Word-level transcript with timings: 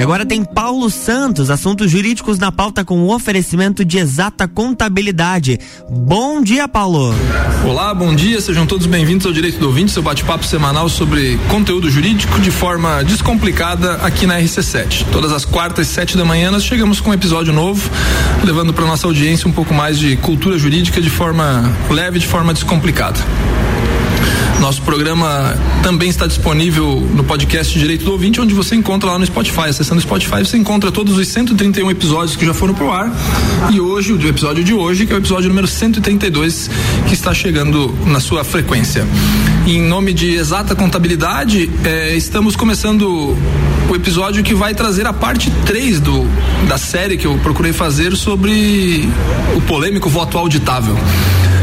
E 0.00 0.02
agora 0.02 0.24
tem 0.24 0.42
Paulo 0.42 0.88
Santos, 0.88 1.50
assuntos 1.50 1.90
jurídicos 1.90 2.38
na 2.38 2.50
pauta 2.50 2.82
com 2.82 3.00
o 3.00 3.14
oferecimento 3.14 3.84
de 3.84 3.98
exata 3.98 4.48
contabilidade. 4.48 5.60
Bom 5.90 6.40
dia, 6.40 6.66
Paulo. 6.66 7.14
Olá, 7.66 7.92
bom 7.92 8.14
dia, 8.14 8.40
sejam 8.40 8.66
todos 8.66 8.86
bem-vindos 8.86 9.26
ao 9.26 9.32
Direito 9.32 9.58
do 9.58 9.66
Ouvinte, 9.66 9.92
seu 9.92 10.02
bate-papo 10.02 10.42
semanal 10.46 10.88
sobre 10.88 11.38
conteúdo 11.50 11.90
jurídico 11.90 12.40
de 12.40 12.50
forma 12.50 13.04
descomplicada 13.04 13.96
aqui 13.96 14.26
na 14.26 14.40
RC7. 14.40 15.04
Todas 15.12 15.32
as 15.32 15.44
quartas, 15.44 15.86
sete 15.88 16.16
da 16.16 16.24
manhã, 16.24 16.50
nós 16.50 16.64
chegamos 16.64 16.98
com 16.98 17.10
um 17.10 17.14
episódio 17.14 17.52
novo, 17.52 17.90
levando 18.42 18.72
para 18.72 18.86
nossa 18.86 19.06
audiência 19.06 19.46
um 19.46 19.52
pouco 19.52 19.74
mais 19.74 19.98
de 19.98 20.16
cultura 20.16 20.56
jurídica 20.56 20.98
de 20.98 21.10
forma 21.10 21.70
leve, 21.90 22.18
de 22.18 22.26
forma 22.26 22.54
descomplicada. 22.54 23.20
Nosso 24.60 24.82
programa 24.82 25.56
também 25.82 26.10
está 26.10 26.26
disponível 26.26 27.00
no 27.14 27.24
podcast 27.24 27.78
Direito 27.78 28.04
do 28.04 28.12
Ouvinte, 28.12 28.40
onde 28.40 28.52
você 28.52 28.74
encontra 28.74 29.10
lá 29.10 29.18
no 29.18 29.24
Spotify. 29.24 29.68
Acessando 29.68 29.98
o 29.98 30.02
Spotify, 30.02 30.44
você 30.44 30.58
encontra 30.58 30.92
todos 30.92 31.16
os 31.16 31.28
131 31.28 31.90
episódios 31.90 32.36
que 32.36 32.44
já 32.44 32.52
foram 32.52 32.74
pro 32.74 32.90
ar. 32.90 33.10
E 33.70 33.80
hoje, 33.80 34.12
o 34.12 34.28
episódio 34.28 34.62
de 34.62 34.74
hoje, 34.74 35.06
que 35.06 35.12
é 35.12 35.16
o 35.16 35.18
episódio 35.18 35.48
número 35.48 35.66
132, 35.66 36.70
que 37.08 37.14
está 37.14 37.32
chegando 37.32 37.94
na 38.06 38.20
sua 38.20 38.44
frequência. 38.44 39.06
Em 39.66 39.80
nome 39.80 40.12
de 40.12 40.34
Exata 40.34 40.74
Contabilidade, 40.74 41.70
eh, 41.84 42.14
estamos 42.16 42.54
começando 42.54 43.36
o 43.88 43.96
episódio 43.96 44.42
que 44.42 44.54
vai 44.54 44.74
trazer 44.74 45.06
a 45.06 45.12
parte 45.12 45.50
3 45.66 46.00
do, 46.00 46.26
da 46.68 46.78
série 46.78 47.16
que 47.16 47.26
eu 47.26 47.38
procurei 47.38 47.72
fazer 47.72 48.14
sobre 48.14 49.08
o 49.56 49.60
polêmico 49.62 50.08
voto 50.08 50.38
auditável. 50.38 50.96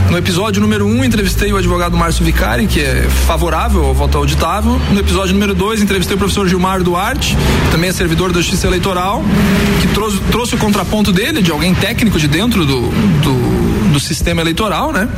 No 0.09 0.17
episódio 0.17 0.61
número 0.61 0.85
1, 0.85 0.89
um, 0.89 1.03
entrevistei 1.03 1.51
o 1.51 1.57
advogado 1.57 1.97
Márcio 1.97 2.23
Vicari, 2.23 2.65
que 2.65 2.79
é 2.79 3.03
favorável 3.25 3.83
ao 3.83 3.93
voto 3.93 4.17
auditável. 4.17 4.79
No 4.91 4.99
episódio 4.99 5.33
número 5.33 5.53
2, 5.53 5.81
entrevistei 5.81 6.15
o 6.15 6.17
professor 6.17 6.47
Gilmar 6.47 6.81
Duarte, 6.81 7.37
também 7.71 7.89
é 7.89 7.93
servidor 7.93 8.31
da 8.31 8.39
Justiça 8.39 8.67
Eleitoral, 8.67 9.21
que 9.81 9.87
trouxe, 9.89 10.19
trouxe 10.31 10.55
o 10.55 10.57
contraponto 10.57 11.11
dele, 11.11 11.41
de 11.41 11.51
alguém 11.51 11.75
técnico 11.75 12.17
de 12.17 12.27
dentro 12.27 12.65
do, 12.65 12.81
do, 12.81 13.91
do 13.91 13.99
sistema 13.99 14.39
eleitoral, 14.39 14.93
né? 14.93 15.09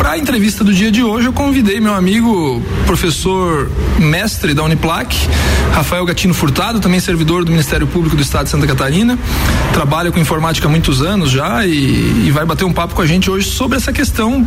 Para 0.00 0.12
a 0.12 0.18
entrevista 0.18 0.64
do 0.64 0.72
dia 0.72 0.90
de 0.90 1.02
hoje, 1.04 1.26
eu 1.26 1.32
convidei 1.32 1.78
meu 1.78 1.92
amigo, 1.94 2.62
professor 2.86 3.70
mestre 3.98 4.54
da 4.54 4.64
Uniplac, 4.64 5.14
Rafael 5.74 6.06
Gatino 6.06 6.32
Furtado, 6.32 6.80
também 6.80 6.98
servidor 6.98 7.44
do 7.44 7.50
Ministério 7.50 7.86
Público 7.86 8.16
do 8.16 8.22
Estado 8.22 8.44
de 8.44 8.50
Santa 8.50 8.66
Catarina. 8.66 9.18
Trabalha 9.74 10.10
com 10.10 10.18
informática 10.18 10.66
há 10.66 10.70
muitos 10.70 11.02
anos 11.02 11.30
já 11.30 11.66
e, 11.66 12.24
e 12.26 12.30
vai 12.32 12.46
bater 12.46 12.64
um 12.64 12.72
papo 12.72 12.94
com 12.94 13.02
a 13.02 13.06
gente 13.06 13.30
hoje 13.30 13.50
sobre 13.50 13.76
essa 13.76 13.92
questão 13.92 14.44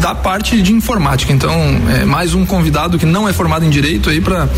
da 0.00 0.16
parte 0.16 0.60
de 0.60 0.72
informática. 0.72 1.32
Então, 1.32 1.52
é 1.96 2.04
mais 2.04 2.34
um 2.34 2.44
convidado 2.44 2.98
que 2.98 3.06
não 3.06 3.28
é 3.28 3.32
formado 3.32 3.64
em 3.64 3.70
direito 3.70 4.10
aí 4.10 4.20
para 4.20 4.48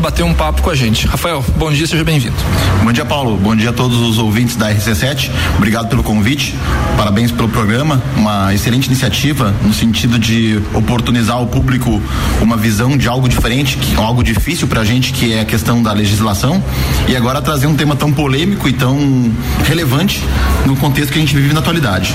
bater 0.00 0.22
um 0.22 0.32
papo 0.32 0.62
com 0.62 0.70
a 0.70 0.76
gente. 0.76 1.08
Rafael, 1.08 1.44
bom 1.56 1.72
dia, 1.72 1.88
seja 1.88 2.04
bem-vindo. 2.04 2.36
Bom 2.84 2.92
dia, 2.92 3.04
Paulo. 3.04 3.36
Bom 3.36 3.56
dia 3.56 3.70
a 3.70 3.72
todos 3.72 3.98
os 3.98 4.18
ouvintes 4.18 4.54
da 4.54 4.72
RC7. 4.72 5.28
Obrigado 5.56 5.88
pelo 5.88 6.04
convite. 6.04 6.54
Parabéns 6.96 7.32
pelo 7.32 7.48
programa. 7.48 8.00
Uma 8.16 8.54
excelente 8.54 8.86
iniciativa 8.86 9.52
no 9.72 9.78
sentido 9.78 10.18
de 10.18 10.60
oportunizar 10.74 11.36
ao 11.36 11.46
público 11.46 12.00
uma 12.42 12.58
visão 12.58 12.94
de 12.94 13.08
algo 13.08 13.26
diferente, 13.26 13.78
que 13.78 13.94
é 13.94 13.96
algo 13.96 14.22
difícil 14.22 14.68
para 14.68 14.82
a 14.82 14.84
gente, 14.84 15.14
que 15.14 15.32
é 15.32 15.40
a 15.40 15.44
questão 15.46 15.82
da 15.82 15.94
legislação. 15.94 16.62
E 17.08 17.16
agora 17.16 17.40
trazer 17.40 17.66
um 17.66 17.74
tema 17.74 17.96
tão 17.96 18.12
polêmico 18.12 18.68
e 18.68 18.74
tão 18.74 19.32
relevante 19.64 20.22
no 20.66 20.76
contexto 20.76 21.10
que 21.10 21.18
a 21.18 21.22
gente 21.22 21.34
vive 21.34 21.54
na 21.54 21.60
atualidade. 21.60 22.14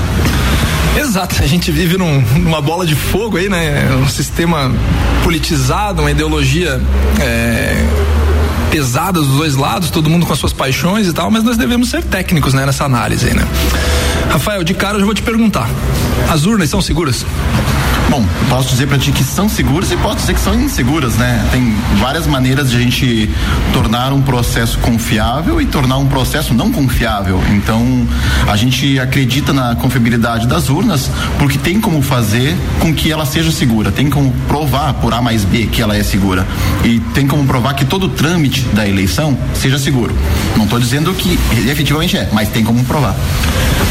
Exato, 0.95 1.41
a 1.41 1.47
gente 1.47 1.71
vive 1.71 1.97
num, 1.97 2.21
numa 2.37 2.61
bola 2.61 2.85
de 2.85 2.93
fogo 2.93 3.37
aí, 3.37 3.49
né? 3.49 3.89
Um 4.03 4.07
sistema 4.07 4.71
politizado, 5.23 6.01
uma 6.01 6.11
ideologia 6.11 6.79
é, 7.19 7.83
pesada 8.69 9.19
dos 9.19 9.35
dois 9.35 9.55
lados, 9.55 9.89
todo 9.89 10.11
mundo 10.11 10.27
com 10.27 10.33
as 10.33 10.37
suas 10.37 10.53
paixões 10.53 11.07
e 11.07 11.13
tal, 11.13 11.31
mas 11.31 11.43
nós 11.43 11.57
devemos 11.57 11.89
ser 11.89 12.03
técnicos 12.03 12.53
né, 12.53 12.67
nessa 12.67 12.85
análise 12.85 13.33
né? 13.33 13.47
Rafael, 14.29 14.63
de 14.63 14.73
cara 14.73 14.95
eu 14.95 14.99
já 14.99 15.05
vou 15.05 15.15
te 15.15 15.21
perguntar: 15.21 15.69
as 16.29 16.45
urnas 16.45 16.69
são 16.69 16.81
seguras? 16.81 17.25
Bom, 18.09 18.25
posso 18.49 18.69
dizer 18.69 18.87
para 18.87 18.97
ti 18.97 19.11
que 19.11 19.23
são 19.23 19.49
seguras 19.49 19.91
e 19.91 19.97
posso 19.97 20.17
dizer 20.17 20.33
que 20.33 20.39
são 20.39 20.55
inseguras, 20.55 21.15
né? 21.15 21.45
Tem 21.51 21.75
várias 21.99 22.25
maneiras 22.25 22.71
de 22.71 22.77
a 22.77 22.79
gente 22.79 23.29
tornar 23.73 24.13
um 24.13 24.21
processo 24.21 24.77
confiável 24.79 25.59
e 25.61 25.65
tornar 25.65 25.97
um 25.97 26.07
processo 26.07 26.53
não 26.53 26.71
confiável. 26.71 27.41
Então, 27.51 28.07
a 28.47 28.55
gente 28.55 28.97
acredita 28.97 29.51
na 29.51 29.75
confiabilidade 29.75 30.47
das 30.47 30.69
urnas 30.69 31.11
porque 31.37 31.57
tem 31.57 31.81
como 31.81 32.01
fazer 32.01 32.55
com 32.79 32.93
que 32.93 33.11
ela 33.11 33.25
seja 33.25 33.51
segura, 33.51 33.91
tem 33.91 34.09
como 34.09 34.31
provar 34.47 34.93
por 34.95 35.13
A 35.13 35.21
mais 35.21 35.43
B 35.43 35.67
que 35.67 35.81
ela 35.81 35.95
é 35.95 36.01
segura 36.01 36.47
e 36.85 36.99
tem 37.13 37.27
como 37.27 37.45
provar 37.45 37.73
que 37.73 37.83
todo 37.83 38.05
o 38.05 38.09
trâmite 38.09 38.61
da 38.73 38.87
eleição 38.87 39.37
seja 39.53 39.77
seguro. 39.77 40.15
Não 40.55 40.63
estou 40.63 40.79
dizendo 40.79 41.13
que 41.13 41.37
efetivamente 41.69 42.15
é, 42.15 42.29
mas 42.31 42.47
tem 42.47 42.63
como 42.63 42.83
provar. 42.85 43.15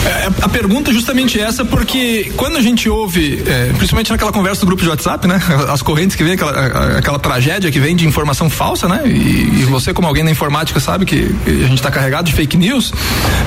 É, 0.06 0.30
a 0.42 0.48
pergunta 0.48 0.90
é 0.90 0.94
justamente 0.94 1.38
essa 1.38 1.64
porque 1.64 2.32
quando 2.36 2.56
a 2.56 2.62
gente 2.62 2.88
ouve, 2.88 3.42
é, 3.46 3.72
principalmente 3.76 4.05
naquela 4.10 4.32
conversa 4.32 4.60
do 4.60 4.66
grupo 4.66 4.82
de 4.82 4.88
WhatsApp, 4.88 5.26
né? 5.26 5.40
As 5.68 5.82
correntes 5.82 6.16
que 6.16 6.24
vem, 6.24 6.34
aquela, 6.34 6.98
aquela 6.98 7.18
tragédia 7.18 7.70
que 7.70 7.80
vem 7.80 7.96
de 7.96 8.06
informação 8.06 8.48
falsa, 8.48 8.88
né? 8.88 9.02
E, 9.06 9.60
e 9.60 9.64
você, 9.64 9.92
como 9.92 10.06
alguém 10.06 10.24
da 10.24 10.30
informática, 10.30 10.78
sabe 10.80 11.04
que 11.04 11.34
a 11.46 11.50
gente 11.50 11.74
está 11.74 11.90
carregado 11.90 12.26
de 12.26 12.32
fake 12.32 12.56
news, 12.56 12.92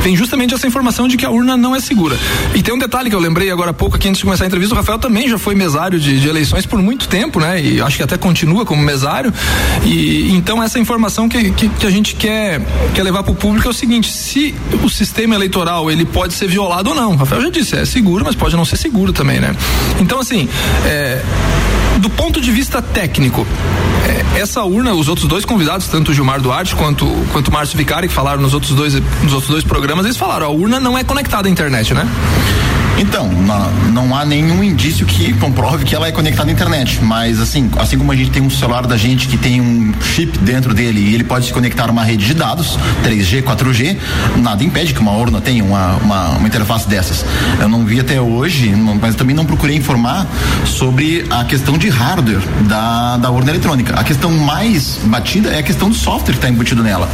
vem 0.01 0.15
justamente 0.15 0.53
essa 0.53 0.67
informação 0.67 1.07
de 1.07 1.17
que 1.17 1.25
a 1.25 1.29
urna 1.29 1.55
não 1.55 1.75
é 1.75 1.79
segura. 1.79 2.17
E 2.53 2.61
tem 2.61 2.73
um 2.73 2.79
detalhe 2.79 3.09
que 3.09 3.15
eu 3.15 3.19
lembrei 3.19 3.51
agora 3.51 3.71
há 3.71 3.73
pouco 3.73 3.95
aqui 3.95 4.07
antes 4.07 4.19
de 4.19 4.25
começar 4.25 4.43
a 4.43 4.47
entrevista, 4.47 4.73
o 4.73 4.77
Rafael 4.77 4.99
também 4.99 5.29
já 5.29 5.37
foi 5.37 5.55
mesário 5.55 5.99
de, 5.99 6.19
de 6.19 6.27
eleições 6.27 6.65
por 6.65 6.81
muito 6.81 7.07
tempo, 7.07 7.39
né? 7.39 7.61
E 7.61 7.81
acho 7.81 7.97
que 7.97 8.03
até 8.03 8.17
continua 8.17 8.65
como 8.65 8.81
mesário. 8.81 9.33
E 9.85 10.31
então 10.31 10.61
essa 10.61 10.79
informação 10.79 11.29
que, 11.29 11.51
que, 11.51 11.69
que 11.69 11.87
a 11.87 11.89
gente 11.89 12.15
quer, 12.15 12.61
quer 12.93 13.03
levar 13.03 13.23
para 13.23 13.31
o 13.31 13.35
público 13.35 13.67
é 13.67 13.71
o 13.71 13.73
seguinte: 13.73 14.11
se 14.11 14.53
o 14.83 14.89
sistema 14.89 15.35
eleitoral 15.35 15.89
ele 15.91 16.05
pode 16.05 16.33
ser 16.33 16.47
violado 16.47 16.89
ou 16.89 16.95
não. 16.95 17.15
Rafael 17.15 17.41
já 17.41 17.49
disse, 17.49 17.75
é 17.75 17.85
seguro, 17.85 18.23
mas 18.25 18.35
pode 18.35 18.55
não 18.55 18.65
ser 18.65 18.77
seguro 18.77 19.13
também, 19.13 19.39
né? 19.39 19.55
Então, 19.99 20.19
assim, 20.19 20.48
é, 20.85 21.21
do 21.99 22.09
ponto 22.09 22.39
de 22.39 22.51
vista 22.51 22.81
técnico, 22.81 23.45
é, 24.35 24.39
essa 24.39 24.63
urna, 24.63 24.93
os 24.93 25.07
outros 25.07 25.27
dois 25.27 25.45
convidados, 25.45 25.87
tanto 25.87 26.11
o 26.11 26.13
Gilmar 26.13 26.39
Duarte 26.41 26.75
quanto, 26.75 27.05
quanto 27.31 27.49
o 27.49 27.51
Márcio 27.51 27.77
Vicari, 27.77 28.07
que 28.07 28.13
falaram 28.13 28.41
nos 28.41 28.53
outros 28.53 28.73
dois, 28.73 28.93
nos 28.93 29.33
outros 29.33 29.49
dois 29.49 29.63
programas, 29.63 30.05
eles 30.05 30.17
falaram, 30.17 30.45
a 30.45 30.49
urna 30.49 30.79
não 30.79 30.97
é 30.97 31.03
conectada 31.03 31.47
à 31.47 31.51
internet, 31.51 31.93
né? 31.93 32.07
Então, 32.99 33.29
não, 33.29 33.71
não, 33.93 34.15
há 34.15 34.25
nenhum 34.25 34.61
indício 34.61 35.05
que 35.05 35.31
comprove 35.35 35.85
que 35.85 35.95
ela 35.95 36.07
é 36.07 36.11
conectada 36.11 36.49
à 36.49 36.51
internet. 36.51 36.99
Mas 37.01 37.39
assim, 37.39 37.71
assim 37.77 37.97
como 37.97 38.11
a 38.11 38.15
gente 38.15 38.29
tem 38.29 38.41
um 38.41 38.49
celular 38.49 38.85
da 38.85 38.97
gente 38.97 39.27
que 39.27 39.37
tem 39.37 39.61
um 39.61 39.93
chip 40.01 40.37
dentro 40.39 40.73
dele 40.73 40.99
e 40.99 41.15
ele 41.15 41.23
pode 41.23 41.45
se 41.45 41.53
conectar 41.53 41.87
a 41.87 41.91
uma 41.91 42.03
rede 42.03 42.25
de 42.25 42.33
dados, 42.33 42.77
3G, 43.05 43.41
4G, 43.41 43.97
nada 44.37 44.63
impede 44.65 44.93
que 44.93 44.99
uma 44.99 45.13
urna 45.13 45.39
tenha 45.39 45.63
uma, 45.63 45.95
uma, 45.95 46.29
uma 46.31 46.47
interface 46.47 46.89
dessas. 46.89 47.25
Eu 47.59 47.69
não 47.69 47.85
vi 47.85 48.01
até 48.01 48.19
hoje, 48.19 48.69
mas 49.01 49.15
também 49.15 49.33
não 49.33 49.45
procurei 49.45 49.77
informar 49.77 50.27
sobre 50.65 51.25
a 51.29 51.45
questão 51.45 51.77
de 51.77 51.87
hardware 51.87 52.41
da, 52.67 53.15
da 53.15 53.31
urna 53.31 53.51
eletrônica. 53.51 53.97
A 53.97 54.03
questão 54.03 54.29
mais 54.31 54.99
batida 55.05 55.49
é 55.51 55.59
a 55.59 55.63
questão 55.63 55.89
do 55.89 55.95
software 55.95 56.33
que 56.33 56.39
está 56.39 56.49
embutido 56.49 56.83
nela. 56.83 57.07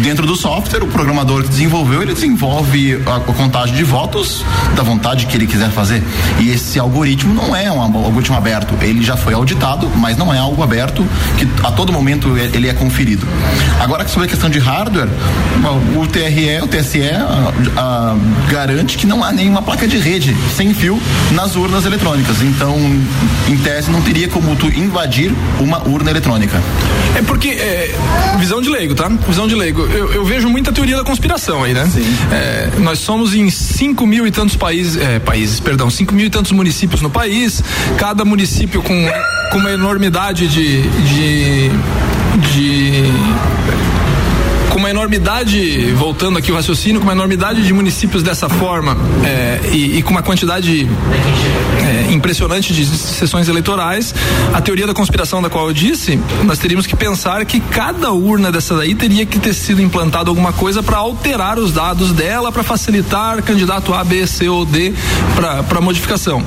Dentro 0.00 0.26
do 0.26 0.36
software, 0.36 0.84
o 0.84 0.86
programador 0.86 1.42
que 1.42 1.48
desenvolveu, 1.48 2.02
ele 2.02 2.14
desenvolve 2.14 3.02
a, 3.04 3.16
a 3.16 3.20
contagem 3.20 3.74
de 3.74 3.82
votos 3.82 4.44
da 4.76 4.84
vontade 4.84 5.23
que 5.26 5.36
ele 5.36 5.46
quiser 5.46 5.70
fazer. 5.70 6.02
E 6.40 6.50
esse 6.50 6.78
algoritmo 6.78 7.34
não 7.34 7.54
é 7.54 7.70
um 7.70 7.80
algoritmo 7.80 8.36
aberto. 8.36 8.74
Ele 8.82 9.02
já 9.02 9.16
foi 9.16 9.34
auditado, 9.34 9.90
mas 9.96 10.16
não 10.16 10.32
é 10.32 10.38
algo 10.38 10.62
aberto 10.62 11.06
que 11.38 11.48
a 11.62 11.70
todo 11.70 11.92
momento 11.92 12.36
ele 12.36 12.68
é 12.68 12.74
conferido. 12.74 13.26
Agora, 13.80 14.06
sobre 14.08 14.26
a 14.26 14.30
questão 14.30 14.48
de 14.50 14.58
hardware, 14.58 15.08
o 15.96 16.06
TRE, 16.06 16.60
o 16.62 16.66
TSE 16.66 17.02
a, 17.02 17.52
a, 17.76 18.16
garante 18.50 18.96
que 18.96 19.06
não 19.06 19.22
há 19.22 19.32
nenhuma 19.32 19.62
placa 19.62 19.86
de 19.86 19.98
rede 19.98 20.36
sem 20.56 20.72
fio 20.74 21.00
nas 21.32 21.56
urnas 21.56 21.84
eletrônicas. 21.84 22.42
Então, 22.42 22.76
em 23.48 23.56
tese, 23.58 23.90
não 23.90 24.02
teria 24.02 24.28
como 24.28 24.54
tu 24.56 24.66
invadir 24.68 25.32
uma 25.60 25.86
urna 25.88 26.10
eletrônica. 26.10 26.60
É 27.16 27.22
porque, 27.22 27.48
é, 27.48 27.94
visão 28.38 28.60
de 28.60 28.68
leigo, 28.68 28.94
tá? 28.94 29.08
Visão 29.28 29.46
de 29.46 29.54
leigo. 29.54 29.82
Eu, 29.82 30.12
eu, 30.12 30.24
vejo 30.24 30.48
muita 30.48 30.72
teoria 30.72 30.96
da 30.96 31.04
conspiração 31.04 31.62
aí, 31.62 31.72
né? 31.72 31.88
É, 32.32 32.70
nós 32.78 32.98
somos 32.98 33.34
em 33.34 33.48
5 33.50 34.06
mil 34.06 34.26
e 34.26 34.30
tantos 34.30 34.56
países, 34.56 34.96
é, 35.00 35.13
países, 35.20 35.60
perdão, 35.60 35.90
5 35.90 36.14
mil 36.14 36.26
e 36.26 36.30
tantos 36.30 36.52
municípios 36.52 37.00
no 37.00 37.10
país, 37.10 37.62
cada 37.96 38.24
município 38.24 38.82
com, 38.82 39.06
com 39.50 39.58
uma 39.58 39.70
enormidade 39.70 40.48
de, 40.48 40.82
de, 40.82 41.70
enormidade, 45.04 45.92
voltando 45.92 46.38
aqui 46.38 46.50
o 46.50 46.54
raciocínio, 46.54 46.98
com 46.98 47.06
uma 47.06 47.12
enormidade 47.12 47.62
de 47.62 47.72
municípios 47.74 48.22
dessa 48.22 48.48
forma 48.48 48.96
é, 49.22 49.60
e, 49.70 49.98
e, 49.98 50.02
com 50.02 50.10
uma 50.10 50.22
quantidade 50.22 50.88
é, 51.78 52.10
impressionante 52.12 52.72
de 52.72 52.86
sessões 52.86 53.46
eleitorais, 53.46 54.14
a 54.54 54.62
teoria 54.62 54.86
da 54.86 54.94
conspiração 54.94 55.42
da 55.42 55.50
qual 55.50 55.68
eu 55.68 55.74
disse, 55.74 56.18
nós 56.44 56.58
teríamos 56.58 56.86
que 56.86 56.96
pensar 56.96 57.44
que 57.44 57.60
cada 57.60 58.12
urna 58.12 58.50
dessa 58.50 58.74
daí 58.74 58.94
teria 58.94 59.26
que 59.26 59.38
ter 59.38 59.52
sido 59.52 59.82
implantado 59.82 60.30
alguma 60.30 60.54
coisa 60.54 60.82
para 60.82 60.96
alterar 60.96 61.58
os 61.58 61.70
dados 61.70 62.12
dela, 62.12 62.50
para 62.50 62.62
facilitar 62.62 63.42
candidato 63.42 63.92
A, 63.92 64.02
B, 64.02 64.26
C 64.26 64.48
ou 64.48 64.64
D 64.64 64.94
para 65.68 65.80
modificação 65.82 66.42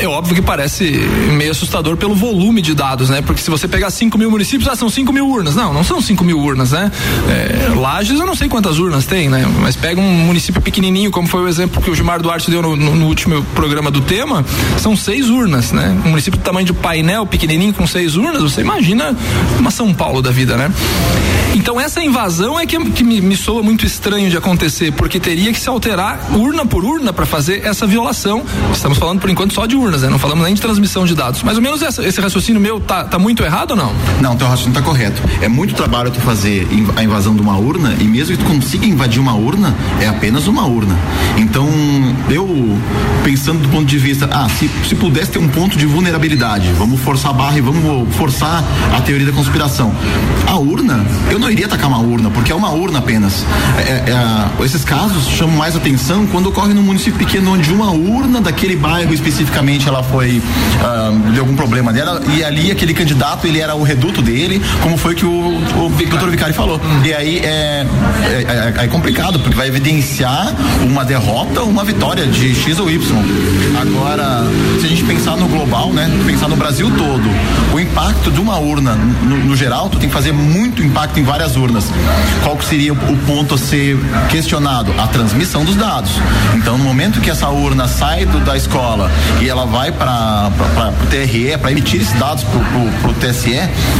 É 0.00 0.06
óbvio 0.06 0.34
que 0.34 0.42
parece 0.42 0.84
meio 1.32 1.52
assustador 1.52 1.96
pelo 1.96 2.14
volume 2.14 2.60
de 2.60 2.74
dados, 2.74 3.08
né? 3.08 3.22
Porque 3.22 3.40
se 3.40 3.50
você 3.50 3.68
pegar 3.68 3.90
5 3.90 4.18
mil 4.18 4.30
municípios, 4.30 4.68
ah, 4.68 4.76
são 4.76 4.88
5 4.88 5.12
mil 5.12 5.28
urnas. 5.28 5.54
Não, 5.54 5.72
não 5.72 5.84
são 5.84 6.00
5 6.00 6.24
mil 6.24 6.38
urnas, 6.38 6.72
né? 6.72 6.90
É, 7.28 7.74
Lages, 7.74 8.18
eu 8.18 8.26
não 8.26 8.34
sei 8.34 8.48
quantas 8.48 8.78
urnas 8.78 9.06
tem, 9.06 9.28
né? 9.28 9.46
Mas 9.60 9.76
pega 9.76 10.00
um 10.00 10.24
município 10.24 10.60
pequenininho, 10.60 11.10
como 11.10 11.28
foi 11.28 11.42
o 11.42 11.48
exemplo 11.48 11.80
que 11.80 11.90
o 11.90 11.94
Gilmar 11.94 12.20
Duarte 12.20 12.50
deu 12.50 12.60
no, 12.60 12.76
no, 12.76 12.94
no 12.94 13.06
último 13.06 13.42
programa 13.54 13.90
do 13.90 14.00
tema, 14.00 14.44
são 14.78 14.96
seis 14.96 15.30
urnas, 15.30 15.72
né? 15.72 15.96
Um 16.04 16.10
município 16.10 16.38
do 16.38 16.42
tamanho 16.42 16.66
de 16.66 16.72
painel 16.72 17.24
pequenininho 17.26 17.72
com 17.72 17.86
seis 17.86 18.16
urnas, 18.16 18.42
você 18.42 18.60
imagina 18.60 19.16
uma 19.58 19.70
São 19.70 19.94
Paulo 19.94 20.20
da 20.20 20.30
vida, 20.30 20.56
né? 20.56 20.70
Então 21.54 21.80
essa 21.80 22.02
invasão 22.02 22.58
é 22.58 22.66
que, 22.66 22.78
que 22.90 23.04
me, 23.04 23.20
me 23.20 23.36
soa 23.36 23.62
muito 23.62 23.86
estranho 23.86 24.28
de 24.28 24.36
acontecer, 24.36 24.92
porque 24.92 25.20
teria 25.20 25.52
que 25.52 25.60
se 25.60 25.68
alterar 25.68 26.18
urna 26.34 26.66
por 26.66 26.84
urna 26.84 27.12
para 27.12 27.24
fazer 27.24 27.64
essa 27.64 27.86
violação. 27.86 28.42
Estamos 28.72 28.98
falando 28.98 29.20
por 29.20 29.30
enquanto 29.30 29.54
só 29.54 29.64
de 29.64 29.76
urnas, 29.84 30.02
né? 30.02 30.08
Não 30.08 30.18
falamos 30.18 30.44
nem 30.44 30.54
de 30.54 30.60
transmissão 30.60 31.04
de 31.04 31.14
dados. 31.14 31.42
Mais 31.42 31.56
ou 31.56 31.62
menos 31.62 31.82
essa, 31.82 32.04
esse 32.04 32.20
raciocínio 32.20 32.60
meu 32.60 32.80
tá, 32.80 33.04
tá 33.04 33.18
muito 33.18 33.42
errado 33.42 33.72
ou 33.72 33.76
não? 33.76 33.92
Não, 34.20 34.36
teu 34.36 34.46
raciocínio 34.46 34.74
tá 34.74 34.82
correto. 34.82 35.22
É 35.40 35.48
muito 35.48 35.74
trabalho 35.74 36.10
tu 36.10 36.20
fazer 36.20 36.66
a 36.96 37.02
invasão 37.02 37.34
de 37.34 37.42
uma 37.42 37.56
urna 37.56 37.94
e 38.00 38.04
mesmo 38.04 38.36
que 38.36 38.42
tu 38.42 38.50
consiga 38.50 38.86
invadir 38.86 39.20
uma 39.20 39.34
urna, 39.34 39.74
é 40.00 40.06
apenas 40.06 40.46
uma 40.46 40.66
urna. 40.66 40.96
Então, 41.36 41.68
eu 42.30 42.78
pensando 43.22 43.62
do 43.62 43.68
ponto 43.68 43.84
de 43.84 43.98
vista, 43.98 44.28
ah, 44.32 44.48
se, 44.48 44.70
se 44.86 44.94
pudesse 44.94 45.32
ter 45.32 45.38
um 45.38 45.48
ponto 45.48 45.76
de 45.76 45.86
vulnerabilidade, 45.86 46.70
vamos 46.78 47.00
forçar 47.00 47.30
a 47.30 47.34
barra 47.34 47.58
e 47.58 47.60
vamos 47.60 48.14
forçar 48.14 48.62
a 48.94 49.00
teoria 49.00 49.26
da 49.26 49.32
conspiração. 49.32 49.94
A 50.46 50.56
urna, 50.56 51.04
eu 51.30 51.38
não 51.38 51.50
iria 51.50 51.66
atacar 51.66 51.88
uma 51.88 51.98
urna, 51.98 52.30
porque 52.30 52.52
é 52.52 52.54
uma 52.54 52.70
urna 52.70 52.98
apenas. 52.98 53.44
É, 53.78 54.10
é, 54.10 54.64
esses 54.64 54.84
casos 54.84 55.28
chamam 55.28 55.56
mais 55.56 55.76
atenção 55.76 56.26
quando 56.26 56.48
ocorre 56.48 56.74
num 56.74 56.82
município 56.82 57.18
pequeno 57.18 57.52
onde 57.52 57.72
uma 57.72 57.90
urna 57.90 58.40
daquele 58.40 58.76
bairro 58.76 59.12
especificamente 59.12 59.73
ela 59.88 60.02
foi 60.02 60.38
uh, 60.38 61.32
de 61.32 61.38
algum 61.38 61.56
problema 61.56 61.92
dela 61.92 62.20
e 62.36 62.44
ali 62.44 62.70
aquele 62.70 62.94
candidato 62.94 63.46
ele 63.46 63.60
era 63.60 63.74
o 63.74 63.82
reduto 63.82 64.22
dele, 64.22 64.62
como 64.82 64.96
foi 64.96 65.14
que 65.14 65.26
o, 65.26 65.58
o 65.58 65.88
doutor 66.08 66.30
Vicari 66.30 66.52
falou. 66.52 66.80
E 67.04 67.12
aí 67.12 67.38
é, 67.38 67.86
é, 68.24 68.72
é, 68.80 68.84
é, 68.84 68.86
complicado, 68.88 69.38
porque 69.40 69.56
vai 69.56 69.68
evidenciar 69.68 70.54
uma 70.82 71.04
derrota 71.04 71.62
ou 71.62 71.68
uma 71.68 71.84
vitória 71.84 72.26
de 72.26 72.54
X 72.54 72.78
ou 72.78 72.90
Y. 72.90 73.00
Agora, 73.80 74.44
se 74.80 74.86
a 74.86 74.88
gente 74.88 75.04
pensar 75.04 75.36
no 75.36 75.48
global, 75.48 75.92
né? 75.92 76.10
Pensar 76.26 76.48
no 76.48 76.56
Brasil 76.56 76.90
todo, 76.96 77.28
o 77.72 77.80
impacto 77.80 78.30
de 78.30 78.40
uma 78.40 78.58
urna, 78.58 78.94
no, 78.94 79.36
no 79.38 79.56
geral, 79.56 79.88
tu 79.88 79.98
tem 79.98 80.08
que 80.08 80.14
fazer 80.14 80.32
muito 80.32 80.82
impacto 80.82 81.18
em 81.18 81.24
várias 81.24 81.56
urnas. 81.56 81.86
Qual 82.42 82.56
que 82.56 82.64
seria 82.64 82.92
o 82.92 83.16
ponto 83.26 83.54
a 83.54 83.58
ser 83.58 83.98
questionado? 84.30 84.94
A 84.98 85.06
transmissão 85.06 85.64
dos 85.64 85.76
dados. 85.76 86.12
Então, 86.54 86.78
no 86.78 86.84
momento 86.84 87.20
que 87.20 87.30
essa 87.30 87.48
urna 87.48 87.88
sai 87.88 88.24
do, 88.24 88.40
da 88.40 88.56
escola 88.56 89.10
e 89.40 89.48
ela 89.48 89.63
vai 89.64 89.92
para 89.92 90.50
o 91.02 91.06
TRE, 91.06 91.56
para 91.58 91.72
emitir 91.72 92.00
esses 92.00 92.18
dados 92.18 92.44
para 92.44 93.10
o 93.10 93.14
TSE, 93.14 93.58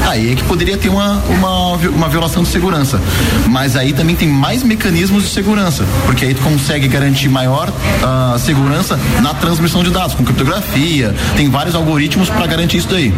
aí 0.08 0.32
é 0.32 0.34
que 0.34 0.44
poderia 0.44 0.76
ter 0.76 0.88
uma, 0.88 1.22
uma, 1.28 1.76
uma 1.88 2.08
violação 2.08 2.42
de 2.42 2.48
segurança. 2.48 3.00
Mas 3.48 3.76
aí 3.76 3.92
também 3.92 4.16
tem 4.16 4.28
mais 4.28 4.62
mecanismos 4.62 5.24
de 5.24 5.30
segurança, 5.30 5.84
porque 6.06 6.24
aí 6.24 6.34
tu 6.34 6.42
consegue 6.42 6.88
garantir 6.88 7.28
maior 7.28 7.68
uh, 7.68 8.38
segurança 8.38 8.98
na 9.22 9.34
transmissão 9.34 9.82
de 9.82 9.90
dados, 9.90 10.14
com 10.14 10.24
criptografia, 10.24 11.14
tem 11.36 11.48
vários 11.50 11.74
algoritmos 11.74 12.28
para 12.28 12.46
garantir 12.46 12.78
isso 12.78 12.88
daí. 12.88 13.12